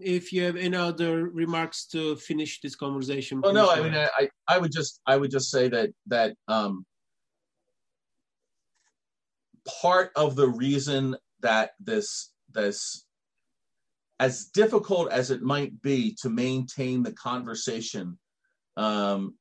if 0.01 0.33
you 0.33 0.45
have 0.45 0.55
any 0.55 0.77
other 0.77 1.27
remarks 1.27 1.87
to 1.87 2.15
finish 2.15 2.61
this 2.61 2.77
conversation. 2.77 3.41
Well, 3.41 3.53
no, 3.53 3.69
I 3.69 3.81
mean, 3.81 3.95
I, 3.97 4.29
I 4.47 4.59
would 4.59 4.71
just 4.71 5.01
I 5.05 5.17
would 5.17 5.33
just 5.33 5.51
say 5.51 5.69
that 5.69 5.91
that 6.07 6.37
um, 6.47 6.87
part 9.83 10.13
of 10.15 10.37
the 10.37 10.47
reason 10.47 11.17
that 11.41 11.73
this 11.81 12.33
this 12.53 13.05
as 14.21 14.45
difficult 14.45 15.11
as 15.11 15.33
it 15.33 15.43
might 15.43 15.83
be 15.83 16.17
to 16.23 16.31
maintain 16.31 17.03
the 17.03 17.13
conversation, 17.15 18.17
um, 18.77 19.35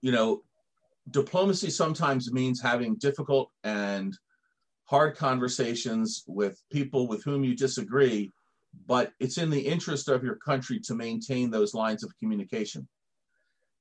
you 0.00 0.12
know, 0.12 0.44
diplomacy 1.10 1.68
sometimes 1.68 2.32
means 2.32 2.62
having 2.62 2.96
difficult 2.96 3.50
and 3.64 4.16
hard 4.92 5.16
conversations 5.16 6.22
with 6.26 6.60
people 6.70 7.08
with 7.08 7.24
whom 7.24 7.42
you 7.42 7.56
disagree, 7.56 8.30
but 8.86 9.10
it's 9.20 9.38
in 9.38 9.48
the 9.48 9.58
interest 9.58 10.06
of 10.06 10.22
your 10.22 10.36
country 10.36 10.78
to 10.78 10.94
maintain 10.94 11.50
those 11.50 11.72
lines 11.72 12.04
of 12.04 12.14
communication. 12.18 12.86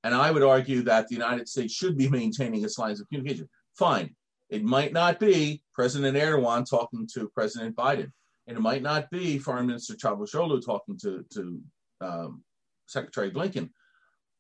And 0.06 0.16
I 0.16 0.32
would 0.32 0.42
argue 0.42 0.84
that 0.84 1.10
the 1.10 1.16
United 1.16 1.50
States 1.50 1.74
should 1.74 1.98
be 1.98 2.08
maintaining 2.20 2.64
its 2.64 2.80
lines 2.80 3.02
of 3.02 3.10
communication. 3.10 3.50
Fine. 3.76 4.16
It 4.50 4.64
might 4.64 4.94
not 4.94 5.20
be 5.20 5.62
President 5.74 6.16
Erdogan 6.16 6.66
talking 6.70 7.06
to 7.14 7.30
President 7.36 7.76
Biden, 7.76 8.10
and 8.48 8.56
it 8.56 8.62
might 8.62 8.82
not 8.82 9.10
be 9.12 9.38
Foreign 9.38 9.68
Minister 9.68 9.96
Cavusoglu 9.96 10.66
talking 10.66 10.98
to, 11.00 11.26
to 11.34 11.62
um, 12.00 12.42
Secretary 12.86 13.32
Blinken. 13.32 13.70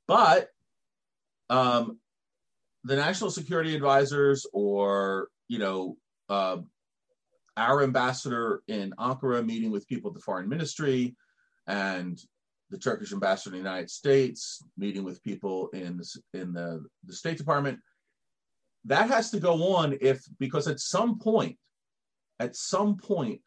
But 0.08 0.48
um, 1.50 2.00
the 2.86 2.96
national 2.96 3.30
security 3.30 3.76
advisors 3.76 4.46
or, 4.54 5.28
you 5.50 5.60
know, 5.60 5.98
uh, 6.32 6.58
our 7.58 7.84
ambassador 7.84 8.64
in 8.68 8.94
Ankara 8.98 9.46
meeting 9.46 9.70
with 9.70 9.88
people 9.88 10.10
at 10.10 10.16
the 10.16 10.22
foreign 10.22 10.48
ministry 10.48 11.16
and 11.68 12.20
the 12.70 12.78
Turkish 12.78 13.12
ambassador 13.12 13.56
in 13.56 13.62
the 13.62 13.70
United 13.70 13.90
States 13.90 14.64
meeting 14.78 15.04
with 15.04 15.22
people 15.24 15.68
in 15.74 15.98
the, 15.98 16.40
in 16.40 16.54
the, 16.54 16.86
the 17.06 17.14
State 17.14 17.38
Department. 17.38 17.80
That 18.86 19.10
has 19.10 19.30
to 19.32 19.40
go 19.40 19.76
on 19.76 19.98
if, 20.00 20.24
because 20.40 20.68
at 20.68 20.80
some 20.80 21.20
point, 21.20 21.58
at 22.40 22.56
some 22.56 22.96
point, 22.96 23.42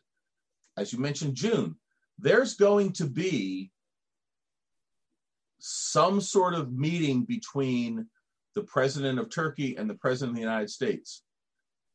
as 0.76 0.92
you 0.92 0.98
mentioned, 0.98 1.34
June, 1.34 1.76
there's 2.18 2.54
going 2.54 2.92
to 2.92 3.06
be 3.06 3.72
some 5.58 6.20
sort 6.20 6.52
of 6.52 6.72
meeting 6.72 7.24
between 7.24 8.06
the 8.54 8.62
president 8.62 9.18
of 9.18 9.30
Turkey 9.30 9.76
and 9.76 9.88
the 9.88 9.94
president 9.94 10.32
of 10.32 10.36
the 10.36 10.42
United 10.42 10.70
States. 10.70 11.23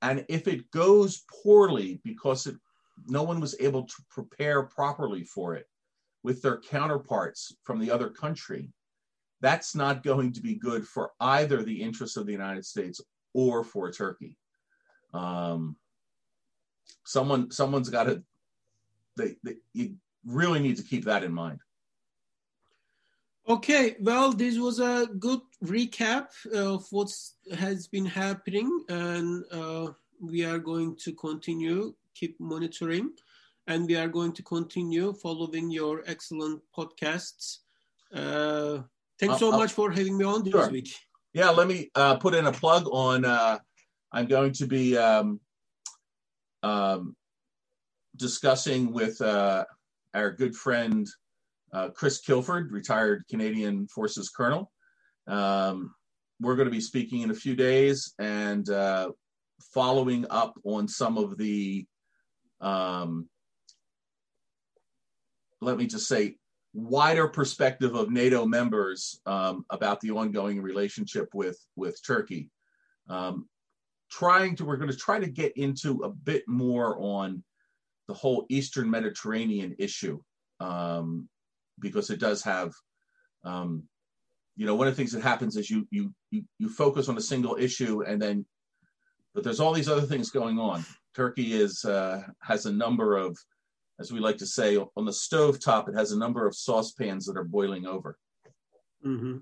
And 0.01 0.25
if 0.29 0.47
it 0.47 0.69
goes 0.71 1.23
poorly 1.43 1.99
because 2.03 2.47
it, 2.47 2.55
no 3.07 3.23
one 3.23 3.39
was 3.39 3.55
able 3.59 3.83
to 3.83 3.95
prepare 4.09 4.63
properly 4.63 5.23
for 5.23 5.55
it 5.55 5.67
with 6.23 6.41
their 6.41 6.59
counterparts 6.59 7.55
from 7.63 7.79
the 7.79 7.91
other 7.91 8.09
country, 8.09 8.69
that's 9.41 9.75
not 9.75 10.03
going 10.03 10.33
to 10.33 10.41
be 10.41 10.55
good 10.55 10.85
for 10.87 11.11
either 11.19 11.63
the 11.63 11.81
interests 11.81 12.17
of 12.17 12.25
the 12.25 12.31
United 12.31 12.65
States 12.65 13.01
or 13.33 13.63
for 13.63 13.91
Turkey. 13.91 14.37
Um, 15.13 15.75
someone, 17.05 17.51
someone's 17.51 17.89
got 17.89 18.03
to. 18.05 18.23
They, 19.17 19.35
they, 19.43 19.55
you 19.73 19.95
really 20.25 20.59
need 20.59 20.77
to 20.77 20.83
keep 20.83 21.05
that 21.05 21.23
in 21.23 21.33
mind. 21.33 21.59
Okay, 23.49 23.95
well, 23.99 24.31
this 24.31 24.59
was 24.59 24.79
a 24.79 25.07
good 25.17 25.41
recap 25.65 26.27
of 26.53 26.85
what 26.91 27.11
has 27.57 27.87
been 27.87 28.05
happening, 28.05 28.69
and 28.89 29.43
uh, 29.51 29.87
we 30.21 30.45
are 30.45 30.59
going 30.59 30.95
to 30.97 31.11
continue, 31.13 31.95
keep 32.13 32.39
monitoring, 32.39 33.09
and 33.65 33.87
we 33.87 33.95
are 33.95 34.07
going 34.07 34.33
to 34.33 34.43
continue 34.43 35.13
following 35.13 35.71
your 35.71 36.03
excellent 36.05 36.61
podcasts. 36.77 37.61
Uh, 38.13 38.83
thanks 39.19 39.39
so 39.39 39.51
uh, 39.51 39.57
much 39.57 39.71
for 39.71 39.89
having 39.89 40.15
me 40.15 40.25
on 40.25 40.43
this 40.43 40.53
sure. 40.53 40.69
week. 40.69 40.93
Yeah, 41.33 41.49
let 41.49 41.67
me 41.67 41.89
uh, 41.95 42.17
put 42.17 42.35
in 42.35 42.45
a 42.45 42.51
plug 42.51 42.87
on. 42.91 43.25
Uh, 43.25 43.57
I'm 44.11 44.27
going 44.27 44.53
to 44.53 44.67
be 44.67 44.95
um, 44.95 45.39
um, 46.61 47.15
discussing 48.15 48.93
with 48.93 49.19
uh, 49.21 49.65
our 50.13 50.29
good 50.29 50.55
friend 50.55 51.09
uh, 51.73 51.89
Chris 51.89 52.21
Kilford, 52.21 52.71
retired 52.71 53.23
Canadian 53.29 53.87
Forces 53.87 54.29
Colonel. 54.29 54.71
Um, 55.27 55.93
we're 56.41 56.55
going 56.55 56.67
to 56.67 56.71
be 56.71 56.81
speaking 56.81 57.21
in 57.21 57.31
a 57.31 57.35
few 57.35 57.55
days 57.55 58.13
and 58.19 58.69
uh, 58.69 59.11
following 59.73 60.25
up 60.29 60.53
on 60.63 60.87
some 60.87 61.17
of 61.17 61.37
the, 61.37 61.85
um, 62.61 63.27
let 65.61 65.77
me 65.77 65.85
just 65.85 66.07
say, 66.07 66.35
wider 66.73 67.27
perspective 67.27 67.95
of 67.95 68.11
NATO 68.11 68.45
members 68.45 69.19
um, 69.25 69.65
about 69.69 69.99
the 70.01 70.11
ongoing 70.11 70.61
relationship 70.61 71.27
with 71.33 71.59
with 71.75 71.99
Turkey. 72.05 72.49
Um, 73.09 73.49
trying 74.11 74.55
to, 74.55 74.65
we're 74.65 74.77
going 74.77 74.91
to 74.91 74.97
try 74.97 75.19
to 75.19 75.29
get 75.29 75.57
into 75.57 76.03
a 76.03 76.09
bit 76.09 76.43
more 76.47 76.97
on 76.99 77.43
the 78.07 78.13
whole 78.13 78.45
Eastern 78.49 78.89
Mediterranean 78.89 79.75
issue. 79.79 80.19
Um, 80.59 81.27
because 81.79 82.09
it 82.09 82.19
does 82.19 82.43
have 82.43 82.73
um, 83.43 83.83
you 84.59 84.65
know 84.65 84.75
one 84.75 84.87
of 84.87 84.93
the 84.93 84.97
things 84.97 85.13
that 85.13 85.23
happens 85.23 85.55
is 85.55 85.69
you 85.69 85.87
you 85.89 86.13
you 86.31 86.43
you 86.59 86.69
focus 86.69 87.07
on 87.07 87.17
a 87.17 87.21
single 87.21 87.55
issue 87.55 88.03
and 88.03 88.21
then 88.21 88.45
but 89.33 89.43
there's 89.43 89.61
all 89.61 89.73
these 89.73 89.89
other 89.89 90.05
things 90.05 90.31
going 90.31 90.59
on 90.59 90.85
turkey 91.15 91.53
is 91.53 91.85
uh, 91.85 92.21
has 92.41 92.65
a 92.65 92.71
number 92.71 93.17
of 93.17 93.37
as 93.99 94.11
we 94.11 94.19
like 94.19 94.37
to 94.37 94.45
say 94.45 94.77
on 94.97 95.05
the 95.05 95.13
stove 95.13 95.59
top 95.59 95.87
it 95.87 95.95
has 95.95 96.11
a 96.11 96.17
number 96.17 96.45
of 96.45 96.53
saucepans 96.55 97.25
that 97.25 97.37
are 97.37 97.45
boiling 97.45 97.85
over 97.85 98.17
mm-hmm. 99.05 99.37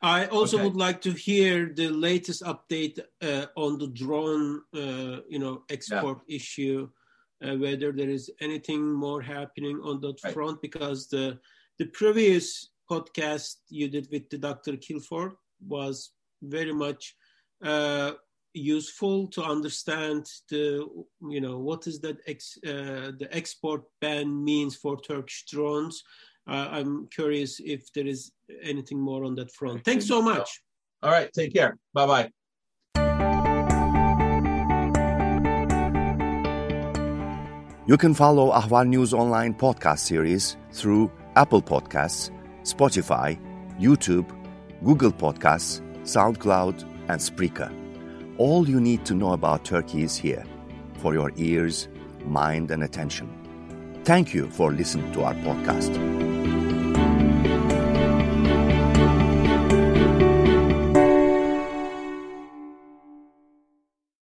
i 0.00 0.26
also 0.26 0.56
okay. 0.56 0.64
would 0.64 0.76
like 0.76 1.02
to 1.02 1.12
hear 1.12 1.72
the 1.74 1.90
latest 1.90 2.42
update 2.42 2.98
uh, 3.20 3.46
on 3.56 3.78
the 3.78 3.88
drone 3.88 4.62
uh, 4.74 5.20
you 5.28 5.38
know 5.38 5.64
export 5.68 6.20
yeah. 6.26 6.36
issue 6.36 6.88
uh, 7.44 7.54
whether 7.56 7.92
there 7.92 8.08
is 8.08 8.30
anything 8.40 8.90
more 8.90 9.20
happening 9.20 9.78
on 9.84 10.00
that 10.00 10.18
right. 10.24 10.32
front 10.32 10.62
because 10.62 11.08
the 11.08 11.38
the 11.78 11.86
previous 11.86 12.70
podcast 12.90 13.56
you 13.68 13.88
did 13.88 14.08
with 14.10 14.28
the 14.30 14.38
Dr. 14.38 14.76
Kilford 14.76 15.32
was 15.66 16.12
very 16.42 16.72
much 16.72 17.14
uh, 17.64 18.12
useful 18.54 19.26
to 19.28 19.42
understand 19.42 20.26
the 20.48 20.86
you 21.28 21.40
know 21.40 21.58
what 21.58 21.86
is 21.86 22.00
that 22.00 22.18
ex, 22.26 22.58
uh, 22.66 23.12
the 23.18 23.28
export 23.30 23.82
ban 24.00 24.44
means 24.44 24.76
for 24.76 25.00
Turkish 25.00 25.44
drones. 25.50 26.02
Uh, 26.48 26.68
I'm 26.70 27.08
curious 27.08 27.60
if 27.60 27.92
there 27.92 28.06
is 28.06 28.30
anything 28.62 29.00
more 29.00 29.24
on 29.24 29.34
that 29.34 29.52
front. 29.52 29.84
Thanks 29.84 30.06
so 30.06 30.22
much. 30.22 30.62
All 31.02 31.10
right, 31.10 31.30
take 31.32 31.52
care. 31.52 31.76
Bye 31.92 32.06
bye. 32.06 32.30
You 37.88 37.96
can 37.96 38.14
follow 38.14 38.50
Ahval 38.50 38.88
News 38.88 39.14
Online 39.14 39.54
podcast 39.54 40.00
series 40.00 40.56
through 40.72 41.10
Apple 41.36 41.62
Podcasts, 41.62 42.30
Spotify, 42.62 43.38
YouTube, 43.78 44.26
Google 44.82 45.12
Podcasts, 45.12 45.80
SoundCloud, 46.02 46.82
and 47.08 47.20
Spreaker. 47.20 47.70
All 48.38 48.68
you 48.68 48.80
need 48.80 49.04
to 49.04 49.14
know 49.14 49.32
about 49.32 49.64
Turkey 49.64 50.02
is 50.02 50.16
here 50.16 50.44
for 50.98 51.14
your 51.14 51.30
ears, 51.36 51.88
mind, 52.24 52.70
and 52.70 52.82
attention. 52.82 53.30
Thank 54.04 54.34
you 54.34 54.48
for 54.50 54.72
listening 54.72 55.12
to 55.12 55.24
our 55.24 55.34
podcast. 55.34 56.35